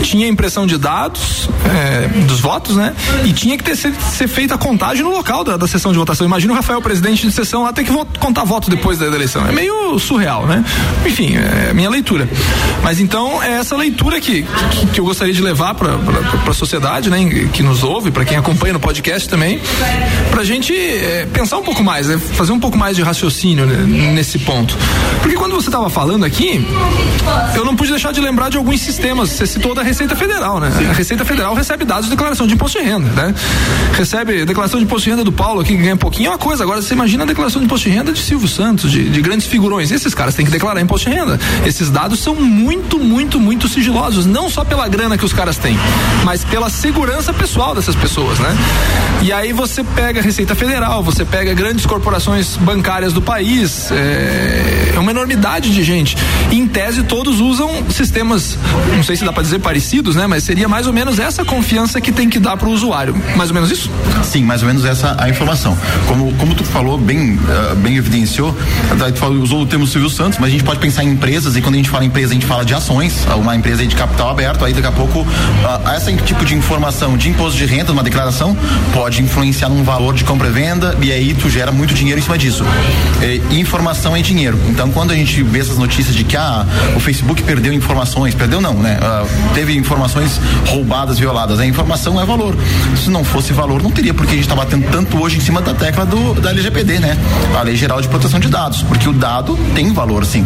tinha 0.04 0.28
impressão 0.28 0.68
de 0.68 0.78
dados 0.78 1.50
é, 1.66 2.08
dos 2.26 2.40
votos, 2.40 2.76
né? 2.76 2.94
E 3.26 3.34
tinha 3.34 3.58
que 3.58 3.64
ter 3.64 3.76
ser, 3.76 3.94
ser 3.94 4.28
feita 4.28 4.56
a 4.56 4.58
contagem 4.58 5.04
no 5.04 5.10
local 5.10 5.44
da, 5.44 5.58
da 5.58 5.68
sessão 5.68 5.92
de 5.92 5.98
votação. 5.98 6.26
Imagina 6.26 6.54
o 6.54 6.56
Rafael, 6.56 6.82
presidente 6.82 7.26
de 7.26 7.32
sessão, 7.32 7.64
lá 7.64 7.74
ter 7.74 7.84
que 7.84 7.92
contar 8.20 8.44
voto 8.44 8.70
depois 8.70 9.00
da 9.00 9.06
eleição. 9.08 9.46
É 9.48 9.52
meio 9.52 9.98
surreal, 9.98 10.46
né? 10.46 10.64
Enfim, 11.06 11.36
é 11.36 11.74
minha 11.74 11.90
leitura. 11.90 12.30
Mas 12.84 13.00
então 13.00 13.42
é 13.42 13.54
essa 13.54 13.76
leitura 13.76 14.22
que, 14.22 14.46
que, 14.72 14.88
que 14.88 15.00
eu 15.00 15.06
gostaria 15.06 15.34
de 15.34 15.42
levar 15.42 15.74
para 15.74 15.96
a 16.48 16.54
sociedade, 16.54 17.10
né? 17.10 17.18
Que 17.52 17.64
nos 17.64 17.84
ouve, 17.84 18.12
para 18.12 18.24
quem 18.24 18.38
acompanha 18.38 18.74
no 18.74 18.80
podcast 18.80 19.28
também, 19.28 19.60
para 20.30 20.42
a 20.42 20.46
gente 20.46 20.74
é, 20.74 21.28
pensar 21.32 21.58
um 21.58 21.64
pouco 21.64 21.84
mais, 21.84 22.08
né? 22.08 22.18
fazer 22.18 22.52
um 22.52 22.60
pouco 22.60 22.67
mais 22.76 22.96
de 22.96 23.04
raciocínio 23.04 23.66
nesse 23.66 24.40
ponto. 24.40 24.76
Porque 25.22 25.38
quando 25.38 25.54
você 25.54 25.70
estava 25.70 25.90
falando 25.90 26.26
aqui, 26.26 26.66
eu 27.56 27.64
não 27.64 27.76
pude 27.76 27.92
deixar 27.92 28.12
de 28.12 28.20
lembrar 28.20 28.50
de 28.50 28.58
alguns 28.58 28.82
sistemas. 28.82 29.30
Você 29.30 29.46
citou 29.46 29.76
da 29.76 29.84
Receita 29.84 30.16
Federal, 30.16 30.60
né? 30.60 30.72
A 30.90 30.94
Receita 30.94 31.24
Federal 31.24 31.54
recebe 31.54 31.86
dados 31.86 32.06
de 32.06 32.12
declaração 32.12 32.48
de 32.48 32.54
imposto 32.54 32.80
de 32.80 32.86
renda, 32.86 33.10
né? 33.10 33.34
Recebe 33.94 34.46
declaração 34.46 34.80
de 34.80 34.86
imposto 34.86 35.06
de 35.06 35.12
renda 35.12 35.24
do 35.24 35.32
Paulo 35.32 35.62
aqui, 35.62 35.76
que 35.76 35.84
ganha 35.84 35.98
pouquinho, 35.98 36.28
é 36.28 36.32
uma 36.32 36.38
coisa. 36.38 36.64
Agora 36.64 36.82
você 36.82 36.94
imagina 36.94 37.24
a 37.24 37.28
declaração 37.28 37.62
de 37.62 37.66
imposto 37.66 37.90
de 37.90 37.96
renda 37.96 38.12
de 38.12 38.20
Silvio 38.20 38.48
Santos, 38.48 38.92
de, 38.92 39.10
de 39.10 39.22
grandes 39.22 39.48
figurões 39.48 39.92
esses 39.92 40.14
caras 40.14 40.36
têm 40.36 40.46
que 40.46 40.52
declarar 40.52 40.82
imposto 40.82 41.10
de 41.10 41.16
renda. 41.16 41.40
Esses 41.66 41.90
dados 41.90 42.20
são 42.20 42.36
muito, 42.36 43.00
muito, 43.00 43.40
muito 43.40 43.68
sigilosos, 43.68 44.26
não 44.26 44.50
só 44.50 44.64
pela 44.64 44.88
grana 44.88 45.18
que 45.18 45.26
os 45.26 45.34
caras 45.34 45.58
têm, 45.58 45.78
mas 46.24 46.44
pela 46.44 46.70
segurança 46.70 47.34
pessoal 47.34 47.76
dessas 47.76 47.96
pessoas, 47.96 48.40
né? 48.40 48.56
E 49.22 49.32
aí 49.32 49.52
você 49.52 49.84
pega 49.84 50.20
a 50.20 50.24
Receita 50.24 50.56
Federal, 50.56 51.04
você 51.04 51.26
pega 51.26 51.54
grandes 51.54 51.86
corporações 51.86 52.57
bancárias 52.60 53.14
do 53.14 53.22
país, 53.22 53.92
é, 53.92 54.94
é 54.96 55.00
uma 55.00 55.12
enormidade 55.12 55.70
de 55.72 55.84
gente. 55.84 56.18
E, 56.52 56.58
em 56.58 56.68
tese, 56.68 57.04
todos 57.04 57.40
usam 57.40 57.84
sistemas, 57.90 58.58
não 58.96 59.04
sei 59.04 59.16
se 59.16 59.24
dá 59.24 59.32
para 59.32 59.44
dizer 59.44 59.60
parecidos, 59.60 60.16
né? 60.16 60.28
Mas 60.28 60.44
seria 60.44 60.68
mais 60.68 60.88
ou 60.88 60.94
menos 60.94 61.20
essa 61.20 61.46
confiança 61.46 62.02
que 62.02 62.12
tem 62.12 62.30
que 62.30 62.40
dar 62.40 62.58
para 62.58 62.68
o 62.68 62.72
usuário. 62.72 63.16
Mais 63.36 63.50
ou 63.50 63.54
menos 63.54 63.72
isso? 63.72 63.90
Sim, 64.24 64.44
mais 64.44 64.62
ou 64.62 64.68
menos 64.68 64.86
essa 64.86 65.16
a 65.18 65.30
informação. 65.30 65.78
Como, 66.08 66.34
como 66.34 66.56
tu 66.56 66.64
falou, 66.64 66.98
bem, 66.98 67.36
uh, 67.36 67.76
bem 67.78 67.96
evidenciou, 67.98 68.56
tu 69.14 69.20
falou, 69.20 69.42
usou 69.42 69.62
o 69.62 69.66
termo 69.66 69.86
Silvio 69.88 70.10
Santos, 70.10 70.40
mas 70.40 70.50
a 70.50 70.52
gente 70.52 70.64
pode 70.64 70.80
pensar 70.80 71.04
em 71.04 71.10
empresas 71.10 71.56
e 71.56 71.62
quando 71.62 71.76
a 71.76 71.78
gente 71.78 71.90
fala 71.90 72.04
em 72.04 72.08
empresa, 72.08 72.32
a 72.32 72.34
gente 72.34 72.46
fala 72.46 72.66
de 72.66 72.74
ações, 72.74 73.26
uma 73.36 73.56
empresa 73.56 73.86
de 73.86 73.96
capital 73.96 74.30
aberto, 74.30 74.66
aí 74.66 74.74
daqui 74.74 74.88
a 74.88 74.92
pouco 74.92 75.20
uh, 75.22 75.96
esse 75.96 76.16
tipo 76.24 76.46
de 76.46 76.56
informação 76.56 77.18
de 77.18 77.30
imposto 77.30 77.58
de 77.58 77.66
renda, 77.66 77.92
uma 77.92 78.04
declaração, 78.04 78.58
pode 78.94 79.22
influenciar 79.22 79.70
num 79.70 79.84
valor 79.84 80.14
de 80.14 80.24
compra 80.24 80.48
e 80.48 80.52
venda 80.52 80.98
e 81.02 81.12
aí 81.12 81.34
tu 81.34 81.50
gera 81.50 81.72
muito 81.72 81.94
dinheiro 81.94 82.20
em 82.20 82.24
cima 82.24 82.38
disso. 82.38 82.47
E, 83.22 83.60
informação 83.60 84.16
é 84.16 84.22
dinheiro. 84.22 84.58
Então 84.70 84.90
quando 84.92 85.12
a 85.12 85.16
gente 85.16 85.42
vê 85.44 85.60
essas 85.60 85.78
notícias 85.78 86.16
de 86.16 86.24
que 86.24 86.38
ah, 86.38 86.66
o 86.96 87.00
Facebook 87.00 87.42
perdeu 87.44 87.74
informações, 87.74 88.34
perdeu 88.34 88.62
não, 88.62 88.74
né? 88.74 88.98
Uh, 88.98 89.54
teve 89.54 89.76
informações 89.76 90.40
roubadas, 90.68 91.20
violadas. 91.20 91.60
A 91.60 91.66
informação 91.66 92.20
é 92.22 92.26
valor. 92.26 92.56
Se 93.04 93.10
não 93.10 93.24
fosse 93.24 93.54
valor, 93.54 93.82
não 93.82 93.92
teria 93.92 94.14
porque 94.14 94.32
a 94.32 94.36
gente 94.36 94.46
está 94.46 94.56
batendo 94.56 94.90
tanto 94.92 95.22
hoje 95.22 95.38
em 95.38 95.42
cima 95.42 95.62
da 95.62 95.74
tecla 95.74 96.06
do, 96.06 96.40
da 96.40 96.50
LGPD, 96.52 97.00
né? 97.00 97.18
A 97.58 97.62
Lei 97.62 97.76
Geral 97.76 98.02
de 98.02 98.08
Proteção 98.08 98.40
de 98.40 98.48
Dados, 98.48 98.84
porque 98.84 99.08
o 99.08 99.14
dado 99.14 99.58
tem 99.76 99.92
valor, 99.94 100.26
sim. 100.26 100.46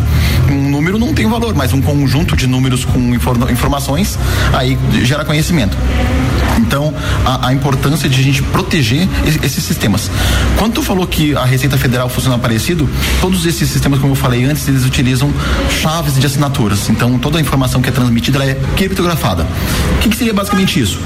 Um 0.50 0.70
número 0.70 0.98
não 0.98 1.14
tem 1.14 1.28
valor, 1.30 1.54
mas 1.56 1.74
um 1.74 1.82
conjunto 1.82 2.36
de 2.36 2.48
números 2.48 2.86
com 2.86 3.14
informações 3.50 4.18
aí 4.54 4.78
gera 5.04 5.26
conhecimento. 5.26 5.78
Então, 6.58 6.94
a, 7.26 7.48
a, 7.48 7.54
importância 7.54 8.08
de 8.08 8.20
a 8.20 8.24
gente 8.24 8.44
proteger 8.44 9.08
esses 9.44 9.64
sistemas. 9.64 10.12
Quando 10.58 10.74
tu 10.74 10.84
falou 10.84 11.08
que 11.08 11.36
a 11.36 11.44
Receita 11.44 11.78
Federal 11.82 12.08
funciona 12.08 12.38
parecido, 12.38 12.88
todos 13.20 13.46
esses 13.46 13.70
sistemas, 13.70 14.00
como 14.00 14.12
eu 14.12 14.16
falei 14.16 14.46
antes, 14.46 14.68
eles 14.68 14.86
utilizam 14.86 15.34
chaves 15.82 16.16
de 16.16 16.26
assinaturas. 16.26 16.90
Então, 16.90 17.18
toda 17.18 17.38
a 17.38 17.42
informação 17.42 17.82
que 17.82 17.90
é 17.90 17.92
transmitida 17.92 18.44
é 18.44 18.56
criptografada. 18.76 19.48
O 19.96 20.00
que, 20.00 20.10
que 20.10 20.16
seria 20.16 20.34
basicamente 20.34 20.80
isso? 20.80 21.00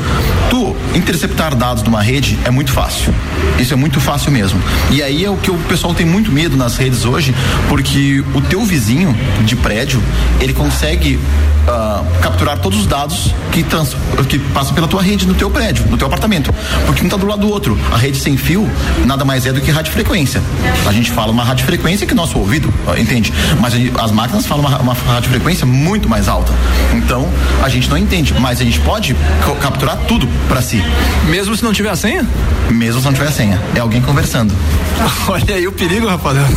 Tu 0.49 0.75
interceptar 0.93 1.55
dados 1.55 1.81
de 1.81 1.89
uma 1.89 2.01
rede 2.01 2.37
é 2.43 2.51
muito 2.51 2.71
fácil. 2.71 3.13
Isso 3.57 3.73
é 3.73 3.77
muito 3.77 3.99
fácil 3.99 4.31
mesmo. 4.31 4.59
E 4.91 5.01
aí 5.01 5.23
é 5.23 5.29
o 5.29 5.37
que 5.37 5.49
o 5.49 5.57
pessoal 5.59 5.93
tem 5.93 6.05
muito 6.05 6.31
medo 6.31 6.57
nas 6.57 6.77
redes 6.77 7.05
hoje, 7.05 7.33
porque 7.69 8.23
o 8.33 8.41
teu 8.41 8.63
vizinho 8.63 9.15
de 9.45 9.55
prédio, 9.55 10.01
ele 10.41 10.53
consegue 10.53 11.15
uh, 11.15 12.05
capturar 12.21 12.59
todos 12.59 12.79
os 12.79 12.87
dados 12.87 13.33
que, 13.51 13.63
trans, 13.63 13.95
que 14.27 14.39
passam 14.39 14.73
pela 14.73 14.87
tua 14.87 15.01
rede 15.01 15.25
no 15.25 15.33
teu 15.33 15.49
prédio, 15.49 15.85
no 15.89 15.97
teu 15.97 16.07
apartamento. 16.07 16.53
Porque 16.85 17.01
um 17.01 17.05
está 17.05 17.17
do 17.17 17.25
lado 17.25 17.41
do 17.41 17.49
outro. 17.49 17.77
A 17.91 17.97
rede 17.97 18.17
sem 18.17 18.37
fio 18.37 18.69
nada 19.05 19.23
mais 19.25 19.45
é 19.45 19.53
do 19.53 19.61
que 19.61 19.71
radiofrequência. 19.71 20.41
A 20.85 20.91
gente 20.91 21.11
fala 21.11 21.31
uma 21.31 21.43
radiofrequência 21.43 22.05
que 22.05 22.13
nosso 22.13 22.37
ouvido 22.37 22.73
uh, 22.87 22.99
entende, 22.99 23.33
mas 23.59 23.73
gente, 23.73 23.91
as 23.99 24.11
máquinas 24.11 24.45
falam 24.45 24.65
uma, 24.65 24.77
uma 24.79 24.93
radiofrequência 24.93 25.65
muito 25.65 26.07
mais 26.07 26.27
alta. 26.27 26.53
Então 26.93 27.27
a 27.63 27.69
gente 27.69 27.89
não 27.89 27.97
entende, 27.97 28.33
mas 28.39 28.61
a 28.61 28.63
gente 28.63 28.79
pode 28.81 29.15
capturar 29.61 29.97
tudo 30.07 30.27
para 30.47 30.61
si. 30.61 30.83
Mesmo 31.27 31.55
se 31.55 31.63
não 31.63 31.73
tiver 31.73 31.89
a 31.89 31.95
senha? 31.95 32.25
Mesmo 32.69 32.99
se 32.99 33.05
não 33.05 33.13
tiver 33.13 33.27
a 33.27 33.31
senha. 33.31 33.61
É 33.75 33.79
alguém 33.79 34.01
conversando. 34.01 34.53
Olha 35.27 35.55
aí 35.55 35.67
o 35.67 35.71
perigo, 35.71 36.07
rapaziada. 36.07 36.49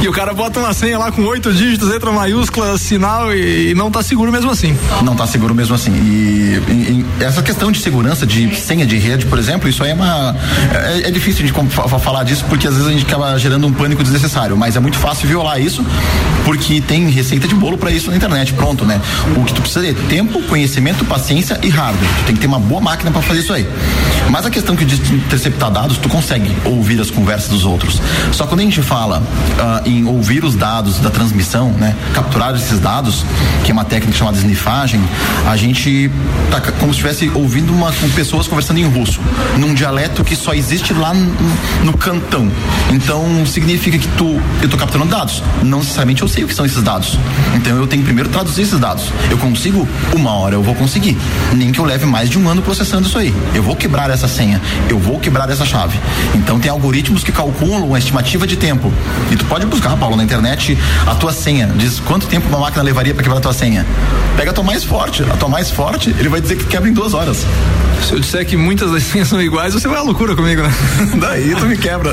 e 0.00 0.08
o 0.08 0.12
cara 0.12 0.32
bota 0.32 0.60
uma 0.60 0.72
senha 0.72 0.98
lá 0.98 1.12
com 1.12 1.22
oito 1.24 1.52
dígitos, 1.52 1.88
letra 1.88 2.10
maiúscula, 2.10 2.78
sinal 2.78 3.34
e, 3.34 3.70
e 3.70 3.74
não 3.74 3.88
está 3.88 4.02
seguro 4.02 4.32
mesmo 4.32 4.50
assim. 4.50 4.76
Não 5.02 5.12
está 5.12 5.26
seguro 5.26 5.54
mesmo 5.54 5.74
assim. 5.74 5.92
E, 5.92 6.62
e, 6.68 7.04
e, 7.20 7.22
essa 7.22 7.42
questão 7.42 7.70
de 7.70 7.80
segurança 7.80 8.26
de 8.26 8.54
senha 8.56 8.86
de 8.86 8.96
rede, 8.96 9.26
por 9.26 9.38
exemplo, 9.38 9.68
isso 9.68 9.82
aí 9.82 9.90
é 9.90 9.94
uma. 9.94 10.36
É, 10.72 11.08
é 11.08 11.10
difícil 11.10 11.44
de 11.44 11.52
falar 11.52 12.24
disso 12.24 12.44
porque 12.48 12.66
às 12.66 12.74
vezes 12.74 12.88
a 12.88 12.92
gente 12.92 13.04
acaba 13.04 13.38
gerando 13.38 13.51
um 13.58 13.72
pânico 13.72 14.02
desnecessário, 14.02 14.56
mas 14.56 14.76
é 14.76 14.80
muito 14.80 14.98
fácil 14.98 15.28
violar 15.28 15.60
isso 15.60 15.84
porque 16.44 16.80
tem 16.80 17.08
receita 17.08 17.46
de 17.46 17.54
bolo 17.54 17.78
para 17.78 17.90
isso 17.90 18.10
na 18.10 18.16
internet, 18.16 18.52
pronto, 18.52 18.84
né? 18.84 19.00
O 19.36 19.44
que 19.44 19.54
tu 19.54 19.60
precisa 19.60 19.86
é 19.86 19.94
tempo, 20.08 20.42
conhecimento, 20.42 21.04
paciência 21.04 21.58
e 21.62 21.68
hardware. 21.68 22.08
Tu 22.18 22.24
tem 22.26 22.34
que 22.34 22.40
ter 22.40 22.46
uma 22.46 22.58
boa 22.58 22.80
máquina 22.80 23.10
para 23.10 23.22
fazer 23.22 23.40
isso 23.40 23.52
aí. 23.52 23.66
Mas 24.28 24.46
a 24.46 24.50
questão 24.50 24.74
que 24.74 24.84
interceptar 24.84 25.70
dados, 25.70 25.98
tu 25.98 26.08
consegue 26.08 26.54
ouvir 26.64 27.00
as 27.00 27.10
conversas 27.10 27.48
dos 27.48 27.64
outros. 27.64 28.00
Só 28.32 28.46
quando 28.46 28.60
a 28.60 28.64
gente 28.64 28.82
fala 28.82 29.20
uh, 29.20 29.88
em 29.88 30.04
ouvir 30.06 30.44
os 30.44 30.54
dados 30.54 30.98
da 30.98 31.10
transmissão, 31.10 31.70
né? 31.70 31.94
Capturar 32.14 32.54
esses 32.54 32.80
dados, 32.80 33.24
que 33.64 33.70
é 33.70 33.74
uma 33.74 33.84
técnica 33.84 34.16
chamada 34.16 34.36
snifagem, 34.36 35.00
a 35.46 35.56
gente 35.56 36.10
tá 36.50 36.60
como 36.60 36.92
se 36.92 37.00
estivesse 37.00 37.30
ouvindo 37.34 37.72
uma, 37.72 37.92
com 37.92 38.08
pessoas 38.10 38.46
conversando 38.46 38.78
em 38.78 38.86
russo, 38.86 39.20
num 39.58 39.74
dialeto 39.74 40.24
que 40.24 40.34
só 40.34 40.54
existe 40.54 40.92
lá 40.92 41.14
no, 41.14 41.32
no 41.84 41.96
cantão. 41.96 42.50
Então 42.90 43.41
significa 43.46 43.98
que 43.98 44.08
tu, 44.08 44.40
eu 44.60 44.68
tô 44.68 44.76
capturando 44.76 45.10
dados. 45.10 45.42
Não 45.62 45.78
necessariamente 45.78 46.22
eu 46.22 46.28
sei 46.28 46.44
o 46.44 46.48
que 46.48 46.54
são 46.54 46.64
esses 46.64 46.82
dados. 46.82 47.18
Então 47.54 47.76
eu 47.76 47.86
tenho 47.86 48.02
que 48.02 48.06
primeiro 48.06 48.28
traduzir 48.28 48.62
esses 48.62 48.78
dados. 48.78 49.04
Eu 49.30 49.38
consigo 49.38 49.88
uma 50.14 50.32
hora, 50.32 50.54
eu 50.54 50.62
vou 50.62 50.74
conseguir. 50.74 51.16
Nem 51.52 51.72
que 51.72 51.78
eu 51.78 51.84
leve 51.84 52.04
mais 52.06 52.28
de 52.28 52.38
um 52.38 52.48
ano 52.48 52.62
processando 52.62 53.06
isso 53.06 53.18
aí. 53.18 53.34
Eu 53.54 53.62
vou 53.62 53.76
quebrar 53.76 54.10
essa 54.10 54.28
senha, 54.28 54.60
eu 54.88 54.98
vou 54.98 55.18
quebrar 55.18 55.48
essa 55.50 55.64
chave. 55.64 55.98
Então 56.34 56.58
tem 56.58 56.70
algoritmos 56.70 57.24
que 57.24 57.32
calculam 57.32 57.86
uma 57.86 57.98
estimativa 57.98 58.46
de 58.46 58.56
tempo. 58.56 58.92
E 59.30 59.36
tu 59.36 59.44
pode 59.46 59.66
buscar, 59.66 59.96
Paulo, 59.96 60.16
na 60.16 60.24
internet 60.24 60.78
a 61.06 61.14
tua 61.14 61.32
senha. 61.32 61.68
Diz 61.76 62.00
quanto 62.00 62.26
tempo 62.26 62.48
uma 62.48 62.58
máquina 62.58 62.82
levaria 62.82 63.14
para 63.14 63.22
quebrar 63.22 63.38
a 63.38 63.42
tua 63.42 63.52
senha. 63.52 63.86
Pega 64.36 64.50
a 64.50 64.54
tua 64.54 64.64
mais 64.64 64.84
forte. 64.84 65.22
A 65.22 65.36
tua 65.36 65.48
mais 65.48 65.70
forte, 65.70 66.10
ele 66.18 66.28
vai 66.28 66.40
dizer 66.40 66.56
que 66.56 66.64
quebra 66.64 66.88
em 66.88 66.92
duas 66.92 67.14
horas. 67.14 67.46
Se 68.02 68.14
eu 68.14 68.20
disser 68.20 68.44
que 68.44 68.56
muitas 68.56 68.90
das 68.90 69.02
senhas 69.04 69.28
são 69.28 69.40
iguais, 69.40 69.74
você 69.74 69.86
vai 69.86 69.98
à 69.98 70.02
loucura 70.02 70.34
comigo, 70.34 70.62
né? 70.62 70.70
Daí 71.20 71.54
tu 71.54 71.66
me 71.66 71.76
quebra. 71.76 72.12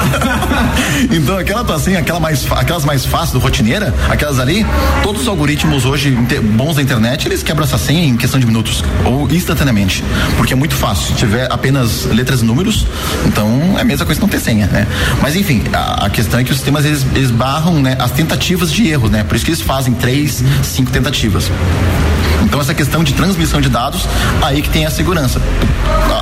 então 1.12 1.38
aquela 1.38 1.64
tua 1.64 1.80
senha, 1.80 2.00
aquela 2.00 2.20
mais, 2.20 2.50
aquelas 2.52 2.86
mais 2.86 3.06
fáceis 3.06 3.32
do 3.32 3.40
rotineira, 3.40 3.94
aquelas 4.10 4.40
ali, 4.40 4.66
todos 5.02 5.24
os 5.24 5.28
algoritmos 5.28 5.86
hoje 5.86 6.12
bons 6.56 6.76
da 6.76 6.82
internet, 6.82 7.28
eles 7.28 7.42
quebram 7.42 7.66
essa 7.66 7.78
senha 7.78 8.06
em 8.06 8.16
questão 8.16 8.40
de 8.40 8.46
minutos 8.46 8.84
ou 9.04 9.30
instantaneamente, 9.32 10.04
porque 10.38 10.54
é 10.54 10.56
muito 10.56 10.76
fácil. 10.76 11.08
Se 11.08 11.14
tiver 11.14 11.52
apenas 11.52 12.06
letras 12.06 12.42
e 12.42 12.46
números, 12.46 12.86
então 13.26 13.76
é 13.78 13.82
a 13.82 13.86
mesma 13.86 14.06
coisa 14.06 14.20
que 14.20 14.26
não 14.26 14.30
ter 14.30 14.40
senha, 14.40 14.68
né? 14.68 14.88
Mas 15.22 15.36
enfim, 15.36 15.64
a, 15.74 16.06
a 16.06 16.10
questão 16.10 16.40
é 16.40 16.44
que 16.44 16.52
os 16.52 16.58
sistemas 16.58 16.86
eles, 16.86 17.06
eles 17.16 17.32
barram, 17.32 17.82
né, 17.82 17.98
as 18.00 18.12
tentativas 18.12 18.72
de 18.72 18.88
erro, 18.88 19.10
né? 19.10 19.24
Por 19.24 19.36
isso 19.36 19.44
que 19.44 19.52
eles 19.52 19.62
fazem 19.62 19.94
três, 19.94 20.44
cinco 20.64 20.92
tentativas. 20.92 21.52
Então 22.44 22.60
essa 22.60 22.74
questão 22.74 23.04
de 23.04 23.14
transmissão 23.14 23.62
de 23.62 23.70
dados, 23.70 24.08
aí 24.42 24.62
que 24.62 24.70
tem 24.70 24.86
a 24.86 24.92
segurança, 24.92 25.42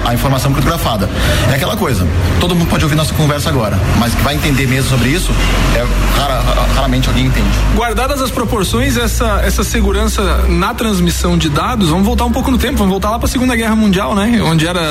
a, 0.06 0.12
a 0.12 0.13
informação 0.13 0.51
criptografada. 0.51 1.10
É 1.51 1.56
aquela 1.56 1.77
coisa, 1.77 2.08
todo 2.39 2.56
mundo 2.56 2.69
pode 2.69 2.84
ouvir 2.84 2.95
nossa 2.95 3.13
conversa 3.13 3.49
agora, 3.49 3.80
mas 3.97 4.13
que 4.13 4.21
vai 4.21 4.36
entender 4.36 4.67
mesmo 4.67 4.89
sobre 4.89 5.10
isso, 5.10 5.32
é 5.75 6.19
rara, 6.19 6.41
raramente 6.75 7.08
alguém 7.08 7.25
entende. 7.25 7.47
Guardadas 7.75 8.21
as 8.21 8.32
proporções, 8.32 8.97
essa, 8.97 9.41
essa 9.43 9.63
segurança 9.63 10.21
na 10.47 10.73
transmissão 10.73 11.38
de 11.38 11.49
dados, 11.49 11.89
vamos 11.89 12.06
voltar 12.06 12.25
um 12.25 12.32
pouco 12.32 12.51
no 12.51 12.58
tempo, 12.58 12.77
vamos 12.77 12.91
voltar 12.91 13.10
lá 13.10 13.19
para 13.19 13.27
a 13.27 13.32
Segunda 13.32 13.56
Guerra 13.56 13.75
Mundial, 13.75 14.15
né? 14.15 14.41
Onde 14.43 14.67
era 14.67 14.82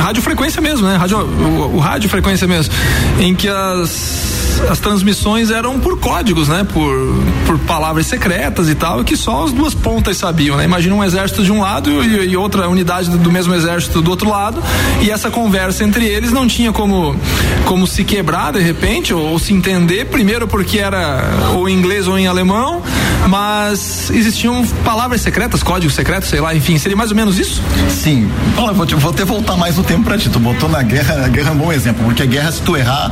radiofrequência 0.00 0.60
mesmo, 0.60 0.86
né? 0.86 0.96
Rádio, 0.96 1.18
o, 1.18 1.76
o 1.76 1.78
rádio 1.78 2.08
frequência 2.08 2.46
mesmo, 2.46 2.72
em 3.20 3.34
que 3.34 3.48
as 3.48 4.35
as 4.68 4.78
transmissões 4.78 5.50
eram 5.50 5.78
por 5.78 5.98
códigos, 5.98 6.48
né? 6.48 6.66
Por, 6.72 7.24
por 7.46 7.58
palavras 7.60 8.06
secretas 8.06 8.68
e 8.68 8.74
tal, 8.74 9.04
que 9.04 9.16
só 9.16 9.44
as 9.44 9.52
duas 9.52 9.74
pontas 9.74 10.16
sabiam, 10.16 10.56
né? 10.56 10.64
Imagina 10.64 10.94
um 10.94 11.04
exército 11.04 11.42
de 11.44 11.52
um 11.52 11.60
lado 11.60 12.02
e, 12.02 12.30
e, 12.30 12.36
outra 12.36 12.68
unidade 12.68 13.10
do 13.10 13.30
mesmo 13.30 13.54
exército 13.54 14.00
do 14.02 14.10
outro 14.10 14.28
lado, 14.28 14.62
e 15.00 15.10
essa 15.10 15.30
conversa 15.30 15.84
entre 15.84 16.06
eles 16.06 16.32
não 16.32 16.46
tinha 16.46 16.72
como, 16.72 17.16
como 17.64 17.86
se 17.86 18.04
quebrar 18.04 18.52
de 18.52 18.60
repente, 18.60 19.12
ou, 19.12 19.32
ou 19.32 19.38
se 19.38 19.52
entender, 19.52 20.06
primeiro 20.06 20.46
porque 20.46 20.78
era 20.78 21.22
ou 21.54 21.68
em 21.68 21.74
inglês 21.74 22.06
ou 22.08 22.18
em 22.18 22.26
alemão, 22.26 22.82
mas 23.28 24.10
existiam 24.10 24.64
palavras 24.84 25.20
secretas, 25.20 25.62
códigos 25.62 25.94
secretos, 25.94 26.28
sei 26.28 26.40
lá, 26.40 26.54
enfim, 26.54 26.78
seria 26.78 26.96
mais 26.96 27.10
ou 27.10 27.16
menos 27.16 27.38
isso? 27.38 27.62
Sim. 27.88 28.30
Olha, 28.56 28.72
vou, 28.72 28.86
te, 28.86 28.94
vou 28.94 29.10
até 29.10 29.24
voltar 29.24 29.56
mais 29.56 29.76
no 29.76 29.82
tempo 29.82 30.04
pra 30.04 30.18
ti. 30.18 30.28
Tu 30.28 30.38
botou 30.38 30.68
na 30.68 30.82
guerra, 30.82 31.24
a 31.24 31.28
guerra 31.28 31.50
é 31.50 31.52
um 31.52 31.56
bom 31.56 31.72
exemplo, 31.72 32.04
porque 32.04 32.22
a 32.22 32.26
guerra, 32.26 32.52
se 32.52 32.62
tu 32.62 32.76
errar, 32.76 33.10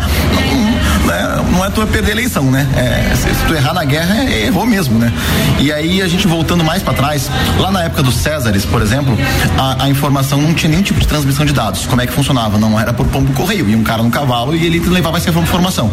né, 1.05 1.45
não 1.53 1.65
é 1.65 1.71
tu 1.71 1.87
perder 1.87 2.11
a 2.11 2.13
eleição, 2.13 2.51
né? 2.51 2.67
É, 2.77 3.15
se, 3.15 3.35
se, 3.35 3.45
tu 3.47 3.55
errar 3.55 3.75
na 3.75 3.85
guerra, 3.85 4.25
é, 4.25 4.47
errou 4.47 4.67
mesmo, 4.67 4.99
né? 4.99 5.13
E 5.61 5.73
aí 5.73 6.03
a 6.03 6.09
gente 6.09 6.27
voltando 6.27 6.65
mais 6.65 6.83
para 6.83 6.95
trás, 6.95 7.31
lá 7.59 7.71
na 7.71 7.83
época 7.83 8.03
dos 8.03 8.15
Césares, 8.17 8.65
por 8.65 8.81
exemplo, 8.81 9.17
a, 9.59 9.85
a, 9.85 9.89
informação 9.89 10.41
não 10.41 10.55
tinha 10.55 10.71
nenhum 10.71 10.83
tipo 10.83 10.99
de 10.99 11.07
transmissão 11.07 11.45
de 11.45 11.53
dados. 11.53 11.87
Como 11.87 12.01
é 12.01 12.07
que 12.07 12.13
funcionava? 12.13 12.59
Não 12.59 12.79
era 12.79 12.93
por 12.93 13.07
pombo 13.07 13.33
correio, 13.33 13.69
ia 13.69 13.77
um 13.77 13.83
cara 13.83 14.03
no 14.03 14.11
cavalo 14.11 14.55
e 14.55 14.65
ele 14.65 14.81
levava 14.81 15.19
essa 15.19 15.31
informação. 15.31 15.91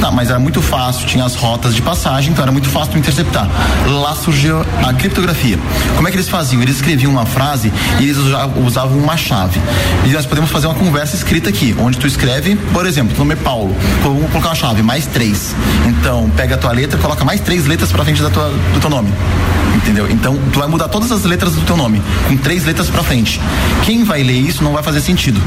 Tá, 0.00 0.10
mas 0.10 0.30
era 0.30 0.38
muito 0.38 0.62
fácil, 0.62 1.06
tinha 1.06 1.24
as 1.24 1.34
rotas 1.34 1.74
de 1.74 1.82
passagem, 1.82 2.32
então 2.32 2.42
era 2.42 2.52
muito 2.52 2.68
fácil 2.68 2.98
interceptar. 2.98 3.48
Lá 3.86 4.14
surgiu 4.14 4.64
a 4.82 4.92
criptografia. 4.94 5.58
Como 5.94 6.08
é 6.08 6.10
que 6.10 6.16
eles 6.16 6.28
faziam? 6.28 6.62
Eles 6.62 6.76
escreviam 6.76 7.12
uma 7.12 7.26
frase 7.26 7.72
e 8.00 8.04
eles 8.04 8.16
usavam 8.56 8.98
uma 8.98 9.16
chave. 9.16 9.60
E 10.04 10.08
nós 10.08 10.26
podemos 10.26 10.50
fazer 10.50 10.66
uma 10.66 10.74
conversa 10.74 11.16
escrita 11.16 11.48
aqui, 11.48 11.74
onde 11.78 11.98
tu 11.98 12.06
escreve, 12.06 12.56
por 12.72 12.86
exemplo, 12.86 13.14
o 13.14 13.18
nome 13.18 13.34
é 13.34 13.36
Paulo. 13.36 13.74
Vamos 14.02 14.30
colocar 14.30 14.53
chave, 14.54 14.82
mais 14.82 15.06
três. 15.06 15.54
Então, 15.86 16.30
pega 16.36 16.54
a 16.54 16.58
tua 16.58 16.72
letra 16.72 16.98
e 16.98 17.02
coloca 17.02 17.24
mais 17.24 17.40
três 17.40 17.66
letras 17.66 17.90
pra 17.90 18.04
frente 18.04 18.22
da 18.22 18.30
tua, 18.30 18.50
do 18.72 18.80
teu 18.80 18.90
nome. 18.90 19.12
Entendeu? 19.84 20.10
Então, 20.10 20.38
tu 20.50 20.60
vai 20.60 20.66
mudar 20.66 20.88
todas 20.88 21.12
as 21.12 21.24
letras 21.24 21.52
do 21.52 21.60
teu 21.60 21.76
nome, 21.76 22.00
com 22.26 22.34
três 22.38 22.64
letras 22.64 22.88
pra 22.88 23.02
frente. 23.02 23.38
Quem 23.84 24.02
vai 24.02 24.22
ler 24.22 24.32
isso 24.32 24.64
não 24.64 24.72
vai 24.72 24.82
fazer 24.82 25.02
sentido. 25.02 25.38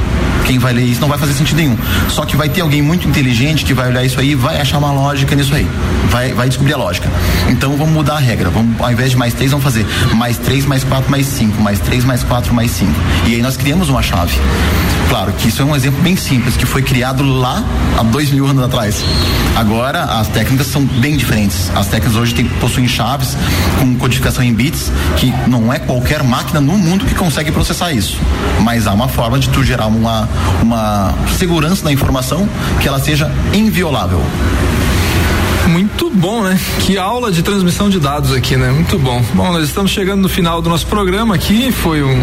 Quem 0.45 0.59
vai 0.59 0.73
ler 0.73 0.83
isso 0.83 1.01
não 1.01 1.07
vai 1.07 1.17
fazer 1.17 1.33
sentido 1.33 1.57
nenhum. 1.57 1.75
Só 2.07 2.23
que 2.23 2.37
vai 2.37 2.47
ter 2.47 2.61
alguém 2.61 2.79
muito 2.79 3.07
inteligente 3.07 3.65
que 3.65 3.73
vai 3.73 3.89
olhar 3.89 4.05
isso 4.05 4.19
aí 4.19 4.31
e 4.31 4.35
vai 4.35 4.61
achar 4.61 4.77
uma 4.77 4.91
lógica 4.91 5.35
nisso 5.35 5.55
aí. 5.55 5.67
Vai, 6.11 6.33
vai 6.33 6.47
descobrir 6.47 6.73
a 6.73 6.77
lógica. 6.77 7.09
Então, 7.49 7.75
vamos 7.75 7.93
mudar 7.95 8.17
a 8.17 8.19
regra. 8.19 8.51
Vamos, 8.51 8.79
ao 8.79 8.91
invés 8.91 9.09
de 9.09 9.17
mais 9.17 9.33
três, 9.33 9.49
vamos 9.49 9.63
fazer 9.63 9.87
mais 10.13 10.37
três, 10.37 10.67
mais 10.67 10.83
quatro, 10.83 11.09
mais 11.09 11.25
cinco. 11.25 11.59
Mais 11.59 11.79
três, 11.79 12.05
mais 12.05 12.23
quatro, 12.23 12.53
mais 12.53 12.69
cinco. 12.69 12.93
E 13.25 13.33
aí 13.33 13.41
nós 13.41 13.57
criamos 13.57 13.89
uma 13.89 14.03
chave. 14.03 14.37
Claro 15.09 15.33
que 15.33 15.47
isso 15.47 15.63
é 15.63 15.65
um 15.65 15.75
exemplo 15.75 16.01
bem 16.03 16.15
simples, 16.15 16.55
que 16.55 16.65
foi 16.65 16.83
criado 16.83 17.23
lá 17.23 17.63
há 17.97 18.03
dois 18.03 18.29
mil 18.29 18.45
anos 18.45 18.63
atrás. 18.63 19.03
Agora, 19.55 20.03
as 20.03 20.27
técnicas 20.27 20.67
são 20.67 20.85
bem 20.85 21.17
diferentes. 21.17 21.71
As 21.75 21.87
técnicas 21.87 22.15
hoje 22.15 22.35
tem, 22.35 22.45
possuem 22.45 22.87
chaves 22.87 23.35
com 23.79 23.95
codificação 23.95 24.26
em 24.43 24.53
bits, 24.53 24.91
que 25.17 25.33
não 25.47 25.71
é 25.71 25.79
qualquer 25.79 26.23
máquina 26.23 26.59
no 26.59 26.77
mundo 26.77 27.05
que 27.05 27.15
consegue 27.15 27.51
processar 27.51 27.91
isso. 27.91 28.17
Mas 28.61 28.87
há 28.87 28.93
uma 28.93 29.07
forma 29.07 29.39
de 29.39 29.49
tu 29.49 29.63
gerar 29.63 29.87
uma, 29.87 30.27
uma 30.61 31.13
segurança 31.37 31.83
da 31.83 31.91
informação 31.91 32.47
que 32.79 32.87
ela 32.87 32.99
seja 32.99 33.31
inviolável. 33.53 34.21
Muito 35.67 36.09
bom, 36.09 36.43
né? 36.43 36.57
Que 36.79 36.97
aula 36.97 37.31
de 37.31 37.43
transmissão 37.43 37.89
de 37.89 37.99
dados 37.99 38.31
aqui, 38.31 38.55
né? 38.55 38.71
Muito 38.71 38.97
bom. 38.97 39.21
Bom, 39.33 39.51
nós 39.51 39.65
estamos 39.65 39.91
chegando 39.91 40.21
no 40.21 40.29
final 40.29 40.61
do 40.61 40.69
nosso 40.69 40.87
programa 40.87 41.35
aqui. 41.35 41.71
Foi 41.71 42.01
um, 42.01 42.17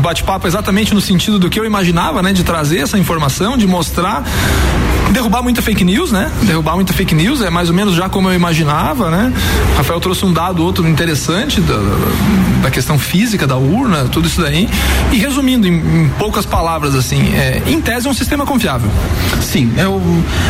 um 0.00 0.02
bate-papo 0.02 0.46
exatamente 0.46 0.94
no 0.94 1.00
sentido 1.00 1.38
do 1.38 1.50
que 1.50 1.60
eu 1.60 1.64
imaginava, 1.64 2.22
né? 2.22 2.32
De 2.32 2.42
trazer 2.42 2.78
essa 2.78 2.98
informação, 2.98 3.56
de 3.56 3.66
mostrar 3.66 4.24
derrubar 5.12 5.42
muita 5.42 5.60
fake 5.60 5.84
news, 5.84 6.12
né? 6.12 6.30
Derrubar 6.42 6.74
muita 6.76 6.92
fake 6.92 7.14
news 7.14 7.42
é 7.42 7.50
mais 7.50 7.68
ou 7.68 7.74
menos 7.74 7.94
já 7.94 8.08
como 8.08 8.28
eu 8.28 8.34
imaginava, 8.34 9.10
né? 9.10 9.32
Rafael 9.76 10.00
trouxe 10.00 10.24
um 10.24 10.32
dado 10.32 10.62
outro 10.64 10.86
interessante 10.88 11.60
da, 11.60 11.76
da 12.62 12.70
questão 12.70 12.98
física 12.98 13.46
da 13.46 13.56
urna, 13.56 14.04
tudo 14.04 14.28
isso 14.28 14.40
daí. 14.40 14.68
E 15.12 15.16
resumindo 15.16 15.66
em, 15.66 15.74
em 15.74 16.08
poucas 16.18 16.46
palavras, 16.46 16.94
assim, 16.94 17.34
é, 17.34 17.62
em 17.66 17.80
tese 17.80 18.06
é 18.06 18.10
um 18.10 18.14
sistema 18.14 18.46
confiável. 18.46 18.90
Sim, 19.42 19.72
eu, 19.76 20.00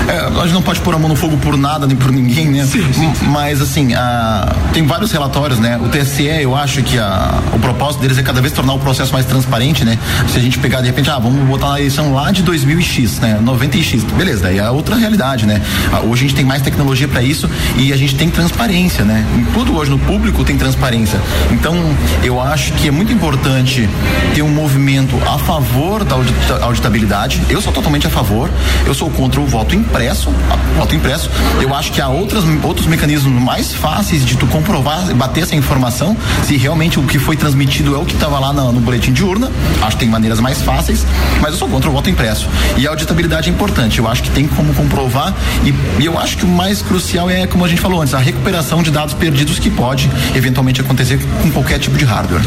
é, 0.08 0.40
a 0.40 0.44
gente 0.44 0.54
não 0.54 0.62
pode 0.62 0.80
pôr 0.80 0.94
a 0.94 0.98
mão 0.98 1.08
no 1.08 1.16
fogo 1.16 1.36
por 1.38 1.56
nada 1.56 1.86
nem 1.86 1.96
por 1.96 2.12
ninguém, 2.12 2.48
né? 2.48 2.64
Sim, 2.64 2.84
sim, 2.92 3.14
sim. 3.14 3.26
Mas 3.26 3.60
assim, 3.60 3.94
a, 3.94 4.54
tem 4.72 4.86
vários 4.86 5.10
relatórios, 5.10 5.58
né? 5.58 5.78
O 5.82 5.88
TSE, 5.88 6.24
eu 6.24 6.54
acho 6.54 6.82
que 6.82 6.98
a, 6.98 7.40
o 7.54 7.58
propósito 7.58 8.00
deles 8.02 8.18
é 8.18 8.22
cada 8.22 8.40
vez 8.40 8.52
tornar 8.52 8.74
o 8.74 8.78
processo 8.78 9.12
mais 9.12 9.24
transparente, 9.24 9.39
né? 9.85 9.98
Se 10.29 10.38
a 10.38 10.40
gente 10.40 10.59
pegar 10.59 10.81
de 10.81 10.87
repente, 10.87 11.11
ah, 11.11 11.18
vamos 11.18 11.46
botar 11.46 11.70
na 11.70 11.79
eleição 11.79 12.12
lá 12.12 12.31
de 12.31 12.42
2000 12.42 12.81
e 12.81 12.83
X, 12.83 13.20
né? 13.20 13.38
90 13.40 13.76
e 13.76 13.83
X, 13.83 14.05
beleza, 14.05 14.42
daí 14.42 14.59
é 14.59 14.70
outra 14.70 14.96
realidade, 14.96 15.46
né? 15.46 15.61
Ah, 15.92 16.00
hoje 16.00 16.24
a 16.24 16.29
gente 16.29 16.35
tem 16.35 16.44
mais 16.44 16.62
tecnologia 16.62 17.09
para 17.09 17.22
isso 17.22 17.48
e 17.76 17.92
a 17.92 17.96
gente 17.96 18.14
tem 18.14 18.31
transparência, 18.31 19.05
né? 19.05 19.24
Em 19.37 19.44
tudo 19.53 19.76
hoje 19.76 19.90
no 19.90 19.98
público 19.98 20.44
tem 20.44 20.57
transparência. 20.57 21.20
Então, 21.50 21.76
eu 22.22 22.40
acho 22.40 22.72
que 22.74 22.88
é 22.88 22.90
muito 22.90 23.12
importante 23.12 23.88
ter 24.35 24.42
um 24.42 24.48
movimento 24.48 25.16
a 25.26 25.38
favor 25.38 26.05
da 26.05 26.16
auditabilidade. 26.62 27.40
Eu 27.48 27.61
sou 27.61 27.72
totalmente 27.72 28.07
a 28.07 28.11
favor. 28.11 28.50
Eu 28.87 28.94
sou 28.94 29.11
contra 29.11 29.40
o 29.40 29.46
voto 29.46 29.74
impresso, 29.74 30.31
voto 30.76 30.94
impresso. 30.94 31.31
Eu 31.61 31.74
acho 31.74 31.92
que 31.92 32.00
há 32.00 32.09
outras, 32.09 32.44
outros 32.62 32.87
mecanismos 32.87 33.40
mais 33.42 33.72
fáceis 33.72 34.24
de 34.24 34.37
tu 34.37 34.46
comprovar, 34.46 35.14
bater 35.14 35.42
essa 35.42 35.57
informação, 35.57 36.16
se 36.44 36.57
realmente 36.57 36.98
o 36.98 37.03
que 37.03 37.18
foi 37.18 37.37
transmitido 37.37 37.94
é 37.94 37.98
o 37.98 38.05
que 38.05 38.14
estava 38.14 38.38
lá 38.38 38.53
no, 38.53 38.72
no 38.72 38.81
boletim 38.81 39.12
de 39.12 39.22
urna. 39.30 39.50
Acho 39.82 39.96
que 39.96 40.00
tem 40.00 40.08
maneiras 40.08 40.40
mais 40.40 40.60
fáceis, 40.62 41.06
mas 41.40 41.52
eu 41.52 41.58
sou 41.58 41.68
contra 41.68 41.88
o 41.88 41.92
voto 41.92 42.10
impresso. 42.10 42.48
E 42.76 42.86
a 42.86 42.90
auditabilidade 42.90 43.48
é 43.48 43.52
importante. 43.52 43.98
Eu 43.98 44.08
acho 44.08 44.22
que 44.22 44.30
tem 44.30 44.46
como 44.46 44.74
comprovar 44.74 45.34
e, 45.64 46.02
e, 46.02 46.06
eu 46.06 46.18
acho 46.18 46.36
que 46.36 46.44
o 46.44 46.48
mais 46.48 46.82
crucial 46.82 47.30
é, 47.30 47.46
como 47.46 47.64
a 47.64 47.68
gente 47.68 47.80
falou 47.80 48.00
antes, 48.00 48.14
a 48.14 48.18
recuperação 48.18 48.82
de 48.82 48.90
dados 48.90 49.14
perdidos 49.14 49.58
que 49.58 49.70
pode 49.70 50.10
eventualmente 50.34 50.80
acontecer 50.80 51.18
com 51.42 51.50
qualquer 51.50 51.78
tipo 51.78 51.96
de 51.96 52.04
hardware. 52.04 52.42